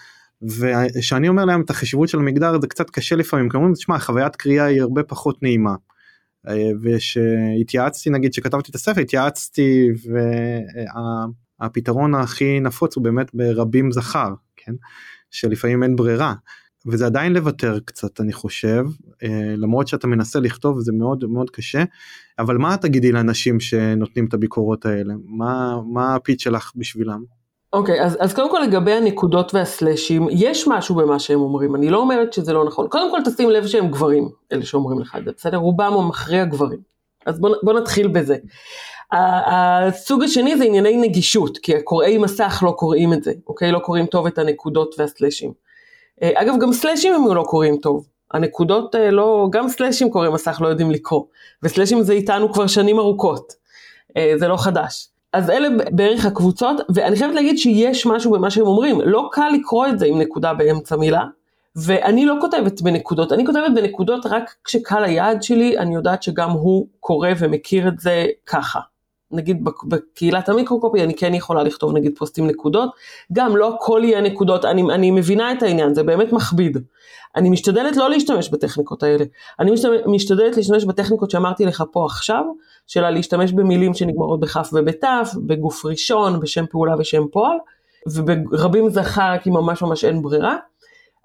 [0.42, 4.36] וכשאני אומר להם את החשיבות של המגדר זה קצת קשה לפעמים כי אומרים תשמע חוויית
[4.36, 5.76] קריאה היא הרבה פחות נעימה.
[6.84, 9.88] ושהתייעצתי נגיד שכתבתי את הספר התייעצתי
[11.62, 14.72] והפתרון הכי נפוץ הוא באמת ברבים זכר כן
[15.32, 16.34] שלפעמים אין ברירה
[16.88, 18.86] וזה עדיין לוותר קצת אני חושב
[19.24, 21.84] אה, למרות שאתה מנסה לכתוב זה מאוד מאוד קשה
[22.40, 27.24] אבל מה תגידי לאנשים שנותנים את הביקורות האלה מה מה הפיץ שלך בשבילם.
[27.74, 31.90] אוקיי okay, אז, אז קודם כל לגבי הנקודות והסלאשים יש משהו במה שהם אומרים אני
[31.90, 35.26] לא אומרת שזה לא נכון קודם כל תשים לב שהם גברים אלה שאומרים לך את
[35.26, 36.80] זה בסדר רובם הוא מכריע גברים
[37.26, 38.36] אז בוא, בוא נתחיל בזה.
[39.12, 44.06] הסוג השני זה ענייני נגישות כי הקוראי מסך לא קוראים את זה אוקיי לא קוראים
[44.06, 45.54] טוב את הנקודות והסלאשים.
[46.24, 48.08] אה, אגב, גם סלאשים הם לא קוראים טוב.
[48.32, 51.24] הנקודות אה, לא, גם סלאשים קוראים מסך לא יודעים לקרוא,
[51.64, 53.54] וסלאשים זה איתנו כבר שנים ארוכות,
[54.18, 55.08] אה, זה לא חדש.
[55.34, 59.88] אז אלה בערך הקבוצות, ואני חייבת להגיד שיש משהו במה שהם אומרים, לא קל לקרוא
[59.88, 61.24] את זה עם נקודה באמצע מילה,
[61.76, 66.88] ואני לא כותבת בנקודות, אני כותבת בנקודות רק כשקהל היעד שלי, אני יודעת שגם הוא
[67.00, 68.80] קורא ומכיר את זה ככה.
[69.32, 72.90] נגיד בקהילת המיקרוקופי אני כן יכולה לכתוב נגיד פוסטים נקודות,
[73.34, 76.78] גם לא הכל יהיה נקודות, אני, אני מבינה את העניין, זה באמת מכביד.
[77.36, 79.26] אני משתדלת לא להשתמש בטכניקות האלה,
[79.60, 79.72] אני
[80.06, 82.44] משתדלת להשתמש בטכניקות שאמרתי לך פה עכשיו,
[82.88, 87.58] של להשתמש במילים שנגמרות בכף ובתף, בגוף ראשון, בשם פעולה ושם פועל,
[88.08, 90.56] וברבים זכר כי ממש ממש אין ברירה,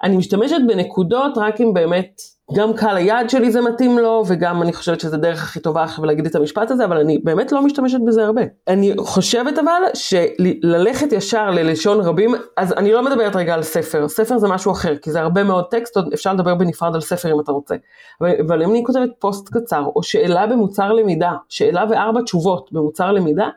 [0.02, 2.20] אני משתמשת בנקודות רק אם באמת
[2.52, 6.04] גם קהל היעד שלי זה מתאים לו, וגם אני חושבת שזה דרך הכי טובה עכשיו
[6.04, 8.42] להגיד את המשפט הזה, אבל אני באמת לא משתמשת בזה הרבה.
[8.68, 14.38] אני חושבת אבל שללכת ישר ללשון רבים, אז אני לא מדברת רגע על ספר, ספר
[14.38, 17.52] זה משהו אחר, כי זה הרבה מאוד טקסט, אפשר לדבר בנפרד על ספר אם אתה
[17.52, 17.74] רוצה.
[18.20, 23.12] אבל, אבל אם אני כותבת פוסט קצר, או שאלה במוצר למידה, שאלה וארבע תשובות במוצר
[23.12, 23.48] למידה,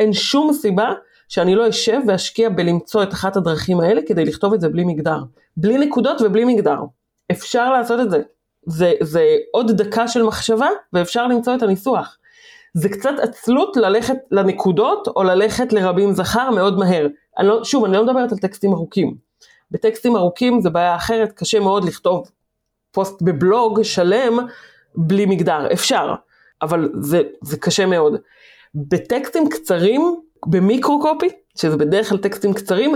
[0.00, 0.92] אין שום סיבה
[1.28, 5.18] שאני לא אשב ואשקיע בלמצוא את אחת הדרכים האלה כדי לכתוב את זה בלי מגדר.
[5.56, 6.78] בלי נקודות ובלי מגדר.
[7.30, 8.22] אפשר לעשות את זה.
[8.66, 12.16] זה, זה עוד דקה של מחשבה ואפשר למצוא את הניסוח.
[12.74, 17.06] זה קצת עצלות ללכת לנקודות או ללכת לרבים זכר מאוד מהר.
[17.38, 19.14] אני לא, שוב, אני לא מדברת על טקסטים ארוכים.
[19.70, 22.30] בטקסטים ארוכים זה בעיה אחרת, קשה מאוד לכתוב
[22.92, 24.38] פוסט בבלוג שלם
[24.94, 25.72] בלי מגדר.
[25.72, 26.14] אפשר,
[26.62, 28.14] אבל זה, זה קשה מאוד.
[28.74, 30.16] בטקסטים קצרים,
[30.46, 32.94] במיקרו קופי, שזה בדרך כלל טקסטים קצרים,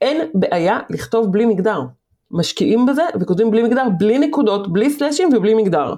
[0.00, 1.80] אין בעיה לכתוב בלי מגדר.
[2.32, 5.94] משקיעים בזה וכותבים בלי מגדר, בלי נקודות, בלי סלאשים ובלי מגדר.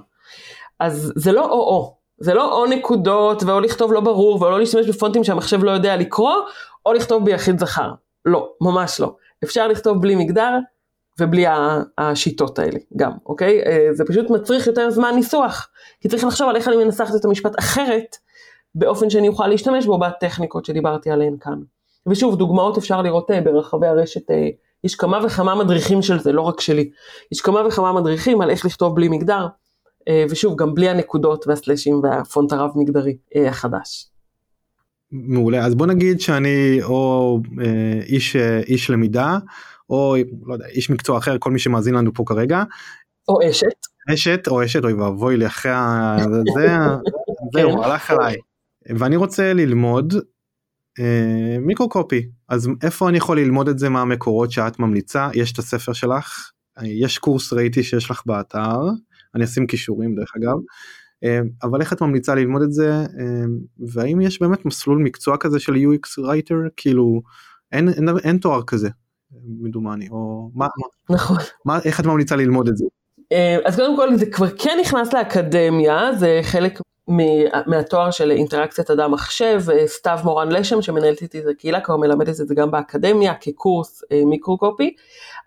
[0.79, 5.23] אז זה לא או-או, זה לא או נקודות ואו לכתוב לא ברור ולא להשתמש בפונטים
[5.23, 6.33] שהמחשב לא יודע לקרוא,
[6.85, 7.91] או לכתוב ביחיד זכר.
[8.25, 9.15] לא, ממש לא.
[9.43, 10.57] אפשר לכתוב בלי מגדר
[11.19, 11.45] ובלי
[11.97, 13.63] השיטות האלה גם, אוקיי?
[13.65, 15.69] אה, זה פשוט מצריך יותר זמן ניסוח,
[16.01, 18.15] כי צריך לחשוב על איך אני מנסחת את המשפט אחרת,
[18.75, 21.59] באופן שאני אוכל להשתמש בו בטכניקות שדיברתי עליהן כאן.
[22.07, 24.49] ושוב, דוגמאות אפשר לראות אה, ברחבי הרשת אה,
[24.85, 26.89] יש כמה וכמה מדריכים של זה, לא רק שלי.
[27.31, 29.47] יש כמה וכמה מדריכים על איך לכתוב בלי מגדר,
[30.07, 34.07] אה, ושוב, גם בלי הנקודות והסלשים והפונט הרב מגדרי אה, החדש.
[35.11, 38.35] מעולה, אז בוא נגיד שאני או אה, איש,
[38.67, 39.37] איש למידה,
[39.89, 40.15] או
[40.45, 42.63] לא יודע, איש מקצוע אחר, כל מי שמאזין לנו פה כרגע.
[43.27, 43.67] או אשת.
[44.13, 46.17] אשת או אשת, אוי ואבוי לי אחרי ה...
[46.53, 46.61] זה,
[47.53, 47.83] זהו, כן.
[47.83, 48.35] הלך עליי.
[48.89, 50.13] ואני רוצה ללמוד
[50.99, 55.59] אה, מיקרו קופי אז איפה אני יכול ללמוד את זה מהמקורות שאת ממליצה יש את
[55.59, 56.51] הספר שלך
[56.83, 58.79] יש קורס ראיתי שיש לך באתר
[59.35, 60.57] אני אשים כישורים דרך אגב
[61.23, 63.45] אה, אבל איך את ממליצה ללמוד את זה אה,
[63.93, 67.21] והאם יש באמת מסלול מקצוע כזה של UX writer כאילו
[67.71, 68.89] אין, אין, אין תואר כזה
[69.59, 70.67] מדומני או מה,
[71.09, 71.37] נכון.
[71.65, 72.85] מה איך את ממליצה ללמוד את זה.
[73.65, 76.79] אז קודם כל זה כבר כן נכנס לאקדמיה זה חלק
[77.67, 82.41] מהתואר של אינטראקציית אדם מחשב, אה, סתיו מורן לשם שמנהלת איתי את הקהילה כבר מלמדת
[82.41, 84.95] את זה גם באקדמיה כקורס אה, מיקרו-קופי,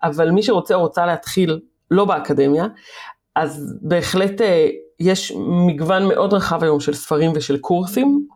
[0.03, 2.67] אבל מי שרוצה או רוצה להתחיל לא באקדמיה,
[3.37, 4.69] אז בהחלט אה,
[5.01, 5.33] יש
[5.67, 8.27] מגוון מאוד רחב היום של ספרים ושל קורסים,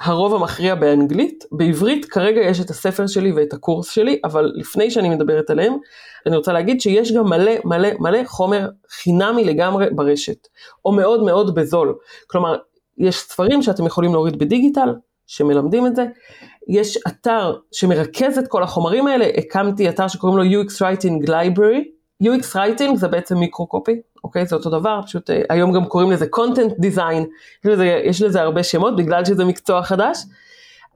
[0.00, 5.08] הרוב המכריע באנגלית, בעברית כרגע יש את הספר שלי ואת הקורס שלי, אבל לפני שאני
[5.08, 5.76] מדברת עליהם,
[6.26, 10.48] אני רוצה להגיד שיש גם מלא מלא מלא חומר חינמי לגמרי ברשת,
[10.84, 11.94] או מאוד מאוד בזול.
[12.26, 12.56] כלומר,
[13.00, 14.94] יש ספרים שאתם יכולים להוריד בדיגיטל,
[15.26, 16.06] שמלמדים את זה.
[16.68, 21.84] יש אתר שמרכז את כל החומרים האלה, הקמתי אתר שקוראים לו UX Writing Library.
[22.22, 24.46] UX Writing זה בעצם מיקרו-קופי, אוקיי?
[24.46, 27.24] זה אותו דבר, פשוט אה, היום גם קוראים לזה content design,
[27.64, 30.18] יש לזה, יש לזה הרבה שמות בגלל שזה מקצוע חדש.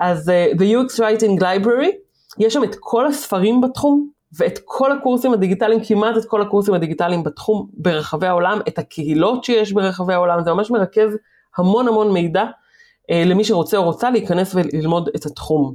[0.01, 1.91] אז uh, ב-UX Writing Library,
[2.39, 7.23] יש שם את כל הספרים בתחום, ואת כל הקורסים הדיגיטליים, כמעט את כל הקורסים הדיגיטליים
[7.23, 11.17] בתחום ברחבי העולם, את הקהילות שיש ברחבי העולם, זה ממש מרכז
[11.59, 12.45] המון המון מידע
[13.11, 15.75] אה, למי שרוצה או רוצה להיכנס וללמוד את התחום.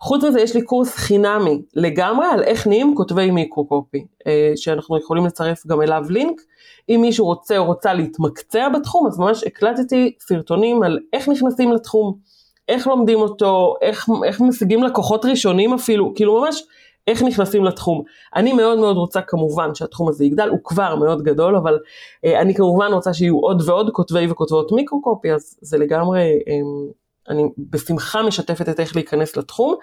[0.00, 5.26] חוץ מזה יש לי קורס חינמי לגמרי על איך נהיים כותבי מיקרו-קופי, אה, שאנחנו יכולים
[5.26, 6.40] לצרף גם אליו לינק.
[6.88, 12.14] אם מישהו רוצה או רוצה להתמקצע בתחום, אז ממש הקלטתי סרטונים על איך נכנסים לתחום,
[12.68, 16.62] איך לומדים אותו, איך, איך משיגים לקוחות ראשונים אפילו, כאילו ממש
[17.06, 18.02] איך נכנסים לתחום.
[18.36, 21.78] אני מאוד מאוד רוצה כמובן שהתחום הזה יגדל, הוא כבר מאוד גדול, אבל
[22.24, 26.54] אה, אני כמובן רוצה שיהיו עוד ועוד כותבי וכותבות מיקרו-קופי, אז זה לגמרי, אה,
[27.28, 29.74] אני בשמחה משתפת את איך להיכנס לתחום.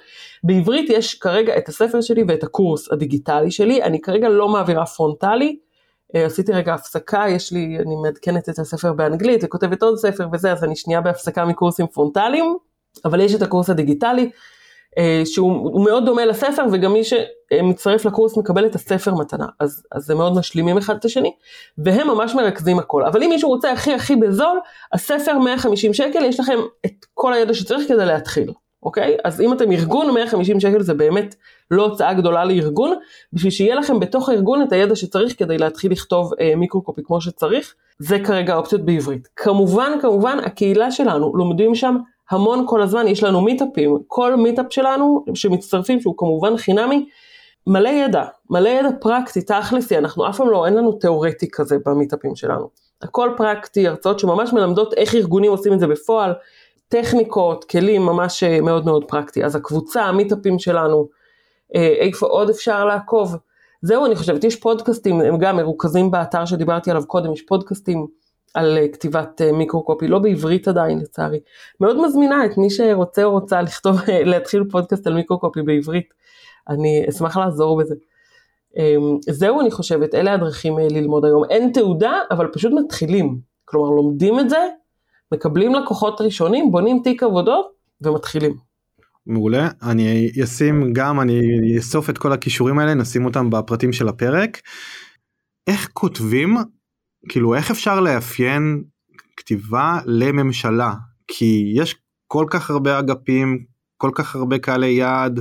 [0.43, 5.57] בעברית יש כרגע את הספר שלי ואת הקורס הדיגיטלי שלי, אני כרגע לא מעבירה פרונטלי,
[6.15, 10.51] אה, עשיתי רגע הפסקה, יש לי, אני מעדכנת את הספר באנגלית וכותבת עוד ספר וזה,
[10.51, 12.55] אז אני שנייה בהפסקה מקורסים פרונטליים,
[13.05, 14.29] אבל יש את הקורס הדיגיטלי.
[14.97, 20.03] אה, שהוא מאוד דומה לספר וגם מי שמצטרף לקורס מקבל את הספר מתנה, אז, אז
[20.03, 21.33] זה מאוד משלימים אחד את השני,
[21.77, 23.05] והם ממש מרכזים הכל.
[23.05, 24.59] אבל אם מישהו רוצה הכי הכי בזול,
[24.93, 28.51] הספר 150 שקל, יש לכם את כל הידע שצריך כדי להתחיל,
[28.83, 29.17] אוקיי?
[29.23, 31.35] אז אם אתם ארגון, 150 שקל זה באמת
[31.71, 32.95] לא הוצאה גדולה לארגון,
[33.33, 37.73] בשביל שיהיה לכם בתוך הארגון את הידע שצריך כדי להתחיל לכתוב אה, מיקרו-קופי כמו שצריך,
[37.99, 39.27] זה כרגע האופציות בעברית.
[39.35, 41.95] כמובן, כמובן, הקהילה שלנו, לומדים שם
[42.31, 47.05] המון כל הזמן, יש לנו מיטאפים, כל מיטאפ שלנו שמצטרפים, שהוא כמובן חינמי,
[47.67, 52.35] מלא ידע, מלא ידע פרקטי, תכלסי, אנחנו אף פעם לא, אין לנו תיאורטי כזה במיטאפים
[52.35, 52.69] שלנו.
[53.01, 56.33] הכל פרקטי, הרצאות שממש מלמדות איך ארגונים עושים את זה בפועל,
[56.87, 59.43] טכניקות, כלים, ממש מאוד מאוד פרקטי.
[59.43, 61.07] אז הקבוצה, המיטאפים שלנו,
[61.75, 63.35] אה, איפה עוד אפשר לעקוב?
[63.81, 68.07] זהו, אני חושבת, יש פודקאסטים, הם גם מרוכזים באתר שדיברתי עליו קודם, יש פודקאסטים
[68.53, 71.39] על אה, כתיבת אה, מיקרו-קופי, לא בעברית עדיין לצערי.
[71.81, 76.13] מאוד מזמינה את מי שרוצה או רוצה לכתוב, להתחיל פודקאסט על מיקרו-קופי בעברית.
[76.69, 77.95] אני אשמח לעזור בזה.
[78.77, 81.43] אמ, זהו, אני חושבת, אלה הדרכים ללמוד היום.
[81.49, 83.39] אין תעודה, אבל פשוט מתחילים.
[83.65, 84.67] כלומר, לומדים את זה,
[85.31, 87.65] מקבלים לקוחות ראשונים, בונים תיק עבודות
[88.01, 88.55] ומתחילים.
[89.25, 91.39] מעולה אני אשים גם אני
[91.77, 94.61] אאסוף את כל הכישורים האלה נשים אותם בפרטים של הפרק.
[95.67, 96.57] איך כותבים
[97.29, 98.83] כאילו איך אפשר לאפיין
[99.37, 100.93] כתיבה לממשלה
[101.27, 101.95] כי יש
[102.27, 103.65] כל כך הרבה אגפים
[103.97, 105.39] כל כך הרבה קהלי יעד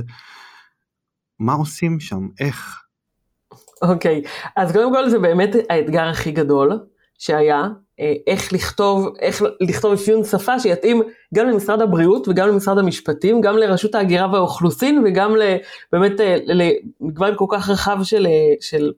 [1.39, 2.83] מה עושים שם איך.
[3.81, 4.49] אוקיי okay.
[4.55, 6.79] אז קודם כל זה באמת האתגר הכי גדול
[7.19, 7.67] שהיה
[7.99, 11.01] אה, איך לכתוב, איך לכתוב אפיון שפה שיתאים
[11.35, 15.35] גם למשרד הבריאות וגם למשרד המשפטים, גם לרשות ההגירה והאוכלוסין וגם
[15.91, 18.91] באמת אה, למגוון כל כך רחב של, אה, של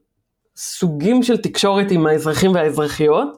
[0.56, 3.28] סוגים של תקשורת עם האזרחים והאזרחיות.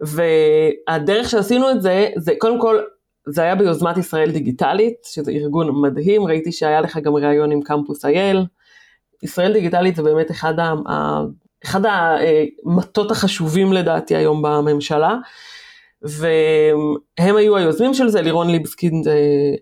[0.00, 2.80] והדרך שעשינו את זה, זה קודם כל,
[3.28, 8.04] זה היה ביוזמת ישראל דיגיטלית, שזה ארגון מדהים, ראיתי שהיה לך גם ראיון עם קמפוס
[8.04, 8.44] אייל.
[9.22, 10.54] ישראל דיגיטלית זה באמת אחד
[11.64, 15.16] אחד המטות החשובים לדעתי היום בממשלה,
[16.02, 19.02] והם היו היוזמים של זה, לירון ליבסקין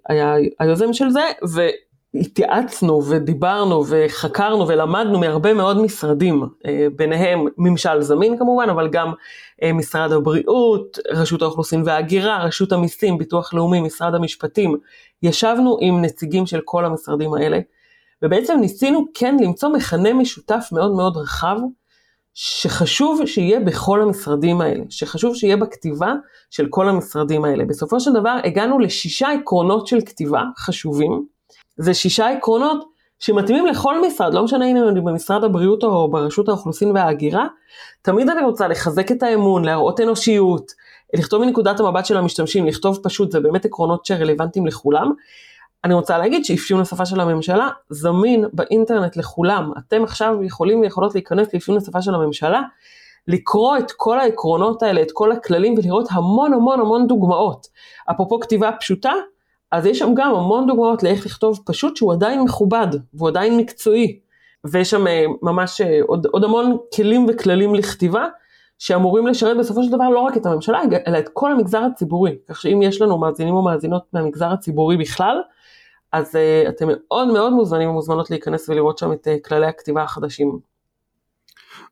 [0.09, 1.21] היה היוזם של זה,
[2.15, 6.43] והתייעצנו ודיברנו וחקרנו ולמדנו מהרבה מאוד משרדים,
[6.97, 9.13] ביניהם ממשל זמין כמובן, אבל גם
[9.75, 14.77] משרד הבריאות, רשות האוכלוסין וההגירה, רשות המיסים, ביטוח לאומי, משרד המשפטים,
[15.23, 17.59] ישבנו עם נציגים של כל המשרדים האלה,
[18.23, 21.57] ובעצם ניסינו כן למצוא מכנה משותף מאוד מאוד רחב,
[22.35, 26.15] שחשוב שיהיה בכל המשרדים האלה, שחשוב שיהיה בכתיבה
[26.51, 27.65] של כל המשרדים האלה.
[27.65, 31.27] בסופו של דבר הגענו לשישה עקרונות של כתיבה חשובים,
[31.81, 32.85] זה שישה עקרונות
[33.18, 37.47] שמתאימים לכל משרד, לא משנה אם אני במשרד הבריאות או ברשות האוכלוסין וההגירה,
[38.03, 40.72] תמיד אני רוצה לחזק את האמון, להראות אנושיות,
[41.14, 45.12] לכתוב מנקודת המבט של המשתמשים, לכתוב פשוט, זה באמת עקרונות שרלוונטיים לכולם,
[45.85, 49.72] אני רוצה להגיד שאפיון השפה של הממשלה זמין באינטרנט לכולם.
[49.78, 52.62] אתם עכשיו יכולים ויכולות להיכנס לאפיון השפה של הממשלה,
[53.28, 57.66] לקרוא את כל העקרונות האלה, את כל הכללים ולראות המון המון המון דוגמאות.
[58.11, 59.12] אפרופו כתיבה פשוטה,
[59.73, 64.21] אז יש שם גם המון דוגמאות לאיך לכתוב פשוט שהוא עדיין מכובד והוא עדיין מקצועי.
[64.64, 68.27] ויש שם אה, ממש אה, עוד, עוד המון כלים וכללים לכתיבה
[68.79, 72.37] שאמורים לשרת בסופו של דבר לא רק את הממשלה אלא את כל המגזר הציבורי.
[72.49, 75.37] כך שאם יש לנו מאזינים או מאזינות מהמגזר הציבורי בכלל,
[76.12, 80.59] אז uh, אתם מאוד מאוד מוזמנים ומוזמנות להיכנס ולראות שם את uh, כללי הכתיבה החדשים.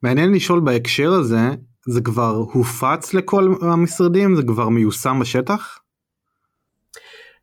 [0.02, 1.40] מעניין לשאול בהקשר הזה,
[1.86, 4.36] זה כבר הופץ לכל המשרדים?
[4.36, 5.78] זה כבר מיושם בשטח?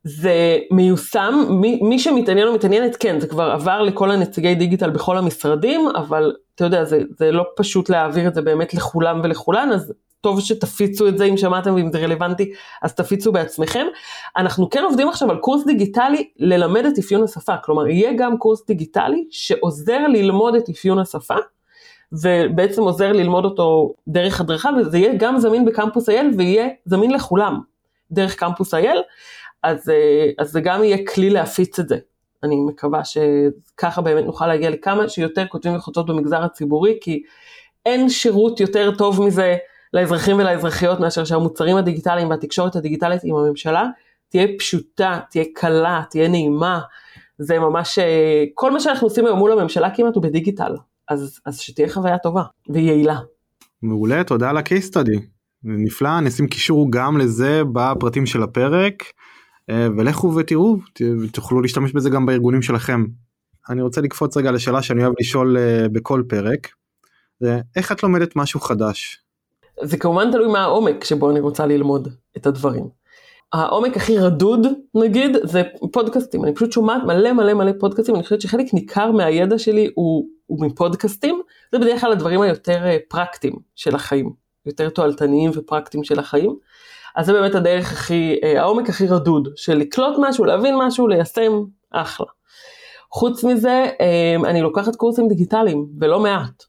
[0.08, 5.18] זה מיושם, מי, מי שמתעניין או מתעניינת, כן, זה כבר עבר לכל הנציגי דיגיטל בכל
[5.18, 9.94] המשרדים, אבל אתה יודע, זה, זה לא פשוט להעביר את זה באמת לכולם ולכולן, אז
[10.22, 12.52] טוב שתפיצו את זה אם שמעתם ואם זה רלוונטי,
[12.82, 13.86] אז תפיצו בעצמכם.
[14.38, 18.66] אנחנו כן עובדים עכשיו על קורס דיגיטלי ללמד את אפיון השפה, כלומר יהיה גם קורס
[18.68, 21.36] דיגיטלי שעוזר ללמוד את אפיון השפה,
[22.12, 27.60] ובעצם עוזר ללמוד אותו דרך הדרכה, וזה יהיה גם זמין בקמפוס אייל ויהיה זמין לכולם
[28.12, 29.02] דרך קמפוס אייל,
[29.66, 31.98] אז, אה, אז זה גם יהיה כלי להפיץ את זה.
[32.44, 37.24] אני מקווה שככה באמת נוכל להגיע לכמה שיותר כותבים וחוצות במגזר הציבורי, כי
[37.86, 39.56] אין שירות יותר טוב מזה
[39.94, 43.86] לאזרחים ולאזרחיות מאשר שהמוצרים הדיגיטליים והתקשורת הדיגיטלית עם הממשלה
[44.30, 46.80] תהיה פשוטה, תהיה קלה, תהיה נעימה.
[47.38, 50.76] זה ממש, אה, כל מה שאנחנו עושים היום מול הממשלה כמעט הוא בדיגיטל,
[51.10, 53.20] אז, אז שתהיה חוויה טובה ויעילה.
[53.82, 55.20] מעולה, תודה על ה-case study.
[55.64, 59.04] נפלא, נשים קישור גם לזה בפרטים של הפרק,
[59.72, 60.78] ולכו ותראו,
[61.32, 63.06] תוכלו להשתמש בזה גם בארגונים שלכם.
[63.70, 66.68] אני רוצה לקפוץ רגע לשאלה שאני אוהב לשאול אה, בכל פרק,
[67.76, 69.22] איך את לומדת משהו חדש?
[69.82, 72.08] זה כמובן תלוי מה העומק שבו אני רוצה ללמוד
[72.38, 72.88] את הדברים.
[73.54, 78.42] העומק הכי רדוד נגיד זה פודקאסטים, אני פשוט שומעת מלא מלא מלא פודקאסטים, אני חושבת
[78.42, 81.42] שחלק ניכר מהידע שלי הוא, הוא מפודקאסטים,
[81.72, 84.34] זה בדרך כלל הדברים היותר אה, פרקטיים של החיים,
[84.66, 86.56] יותר תועלתניים ופרקטיים של החיים.
[87.16, 91.64] אז זה באמת הדרך הכי, אה, העומק הכי רדוד, של לקלוט משהו, להבין משהו, ליישם,
[91.92, 92.28] אחלה.
[93.12, 96.64] חוץ מזה, אה, אני לוקחת קורסים דיגיטליים, ולא מעט.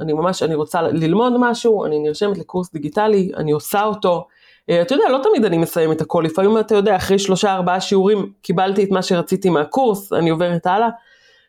[0.00, 4.26] אני ממש, אני רוצה ללמוד משהו, אני נרשמת לקורס דיגיטלי, אני עושה אותו.
[4.70, 7.80] אה, אתה יודע, לא תמיד אני מסיים את הכל, לפעמים אתה יודע, אחרי שלושה ארבעה
[7.80, 10.88] שיעורים קיבלתי את מה שרציתי מהקורס, אני עוברת הלאה.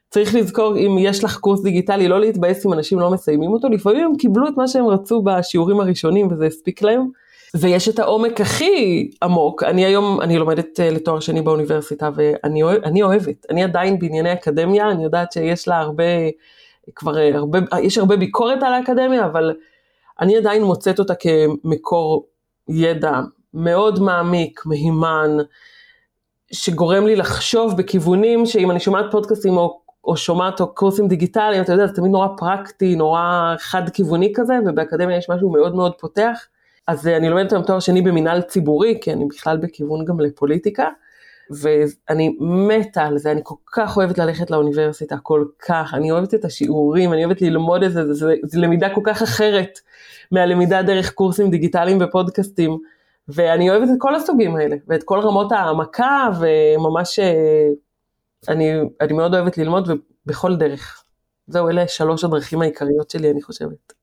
[0.09, 4.05] צריך לזכור, אם יש לך קורס דיגיטלי, לא להתבאס אם אנשים לא מסיימים אותו, לפעמים
[4.05, 7.07] הם קיבלו את מה שהם רצו בשיעורים הראשונים וזה הספיק להם.
[7.55, 12.81] ויש את העומק הכי עמוק, אני היום, אני לומדת אה, לתואר שני באוניברסיטה ואני אוהב,
[13.03, 16.03] אוהבת, אני עדיין בענייני אקדמיה, אני יודעת שיש לה הרבה
[16.95, 19.53] כבר אה, הרבה, יש הרבה ביקורת על האקדמיה, אבל
[20.19, 22.27] אני עדיין מוצאת אותה כמקור
[22.69, 23.19] ידע
[23.53, 25.37] מאוד מעמיק, מהימן,
[26.51, 31.73] שגורם לי לחשוב בכיוונים שאם אני שומעת פודקאסטים או, או שומעת או קורסים דיגיטליים, אתה
[31.73, 36.47] יודע, זה תמיד נורא פרקטי, נורא חד-כיווני כזה, ובאקדמיה יש משהו מאוד מאוד פותח.
[36.87, 40.89] אז אני לומדת היום תואר שני במינהל ציבורי, כי אני בכלל בכיוון גם לפוליטיקה,
[41.49, 46.45] ואני מתה על זה, אני כל כך אוהבת ללכת לאוניברסיטה, כל כך, אני אוהבת את
[46.45, 49.79] השיעורים, אני אוהבת ללמוד את זה, זה למידה כל כך אחרת
[50.31, 52.77] מהלמידה דרך קורסים דיגיטליים ופודקאסטים,
[53.27, 57.67] ואני אוהבת את כל הסוגים האלה, ואת כל רמות העמקה, וממש, אה,
[58.47, 58.71] אני,
[59.01, 59.89] אני מאוד אוהבת ללמוד
[60.25, 61.03] בכל דרך.
[61.47, 63.96] זהו, אלה שלוש הדרכים העיקריות שלי, אני חושבת.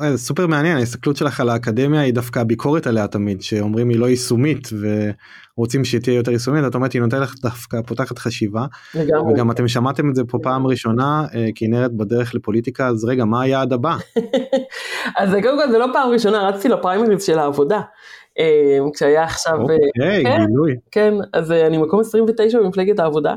[0.00, 4.06] זה סופר מעניין ההסתכלות שלך על האקדמיה היא דווקא הביקורת עליה תמיד שאומרים היא לא
[4.06, 4.68] יישומית
[5.56, 9.32] ורוצים שהיא תהיה יותר יישומית את אומרת היא נותנת לך דווקא פותחת חשיבה לגמרי.
[9.32, 13.42] וגם אתם שמעתם את זה פה פעם ראשונה אה, כנרת בדרך לפוליטיקה אז רגע מה
[13.42, 13.96] היעד הבא.
[15.18, 17.80] אז קודם כל זה לא פעם ראשונה רצתי לפריימריז של העבודה.
[18.38, 20.74] אה, כשהיה עכשיו, אוקיי, כן, גילוי.
[20.90, 23.34] כן, אז אני מקום 29 במפלגת העבודה.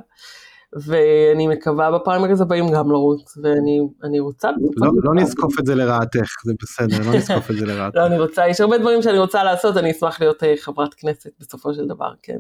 [0.74, 4.50] ואני מקווה בפריימריז הבאים גם לרוץ, ואני רוצה...
[4.78, 7.98] לא, לא נזקוף את זה לרעתך, זה בסדר, לא נזקוף את זה לרעתך.
[7.98, 11.30] לא, אני רוצה, יש הרבה דברים שאני רוצה לעשות, אני אשמח להיות אה, חברת כנסת
[11.40, 12.38] בסופו של דבר, כן.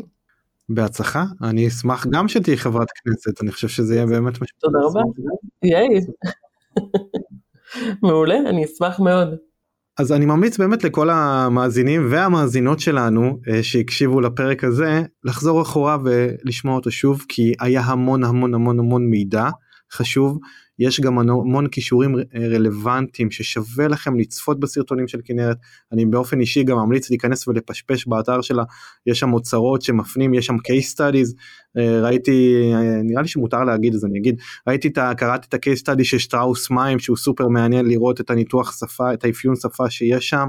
[0.69, 4.57] בהצלחה, אני אשמח גם שתהיי חברת כנסת, אני חושב שזה יהיה באמת משהו.
[4.59, 5.01] תודה רבה,
[5.63, 5.87] ייי.
[8.03, 9.46] מעולה, אני אשמח מאוד.
[9.97, 16.75] אז אני ממליץ באמת לכל המאזינים והמאזינות שלנו אה, שהקשיבו לפרק הזה לחזור אחורה ולשמוע
[16.75, 19.49] אותו שוב כי היה המון המון המון המון מידע
[19.93, 20.39] חשוב
[20.79, 25.57] יש גם המון כישורים רלוונטיים ששווה לכם לצפות בסרטונים של כנרת.
[25.91, 28.63] אני באופן אישי גם ממליץ להיכנס ולפשפש באתר שלה.
[29.05, 31.33] יש שם אוצרות שמפנים יש שם case studies.
[31.77, 34.41] אה, ראיתי אה, נראה לי שמותר להגיד אז אני אגיד.
[34.67, 35.13] ראיתי את ה...
[35.17, 39.23] קראתי את ה-case study של שטראוס מים שהוא סופר מעניין לראות את הניתוח שפה את
[39.25, 40.47] האפיון שפה שיש שם.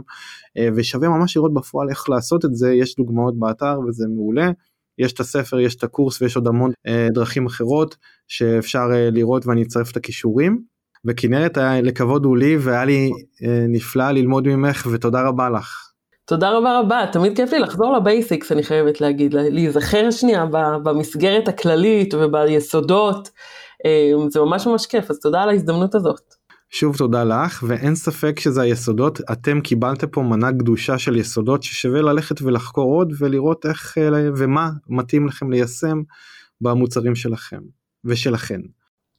[0.59, 2.73] אה, ושווה ממש לראות בפועל איך לעשות את זה.
[2.73, 4.51] יש דוגמאות באתר וזה מעולה.
[4.99, 7.97] יש את הספר, יש את הקורס ויש עוד המון אה, דרכים אחרות
[8.29, 10.63] שאפשר אה, לראות ואני אצרף את הכישורים.
[11.05, 13.11] וכנרת היה לכבוד הוא לי והיה לי
[13.45, 15.89] אה, נפלא ללמוד ממך ותודה רבה לך.
[16.25, 20.47] תודה רבה רבה, תמיד כיף לי לחזור לבייסיקס אני חייבת להגיד, להיזכר שנייה
[20.83, 23.31] במסגרת הכללית וביסודות,
[23.87, 26.38] אה, זה ממש ממש כיף, אז תודה על ההזדמנות הזאת.
[26.71, 32.03] שוב תודה לך ואין ספק שזה היסודות אתם קיבלתם פה מנה גדושה של יסודות ששווה
[32.03, 36.03] ללכת ולחקור עוד ולראות איך אה, ומה מתאים לכם ליישם
[36.61, 37.61] במוצרים שלכם
[38.05, 38.61] ושלכן.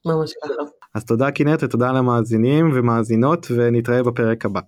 [0.05, 0.69] ממש ככה.
[0.95, 4.59] אז תודה כנרת ותודה למאזינים ומאזינות ונתראה בפרק הבא.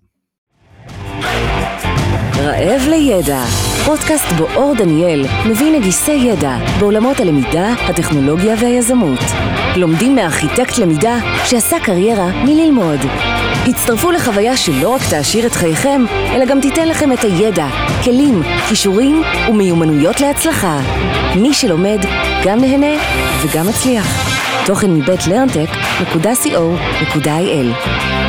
[2.41, 3.43] רעב לידע,
[3.85, 9.19] פודקאסט בו אור דניאל מביא נגיסי ידע בעולמות הלמידה, הטכנולוגיה והיזמות.
[9.75, 12.99] לומדים מארכיטקט למידה שעשה קריירה מללמוד.
[13.67, 17.67] הצטרפו לחוויה שלא רק תעשיר את חייכם, אלא גם תיתן לכם את הידע,
[18.03, 20.79] כלים, כישורים ומיומנויות להצלחה.
[21.35, 21.99] מי שלומד,
[22.45, 23.01] גם נהנה
[23.41, 24.31] וגם מצליח.
[24.65, 28.20] תוכן מבית לרנטק.co.il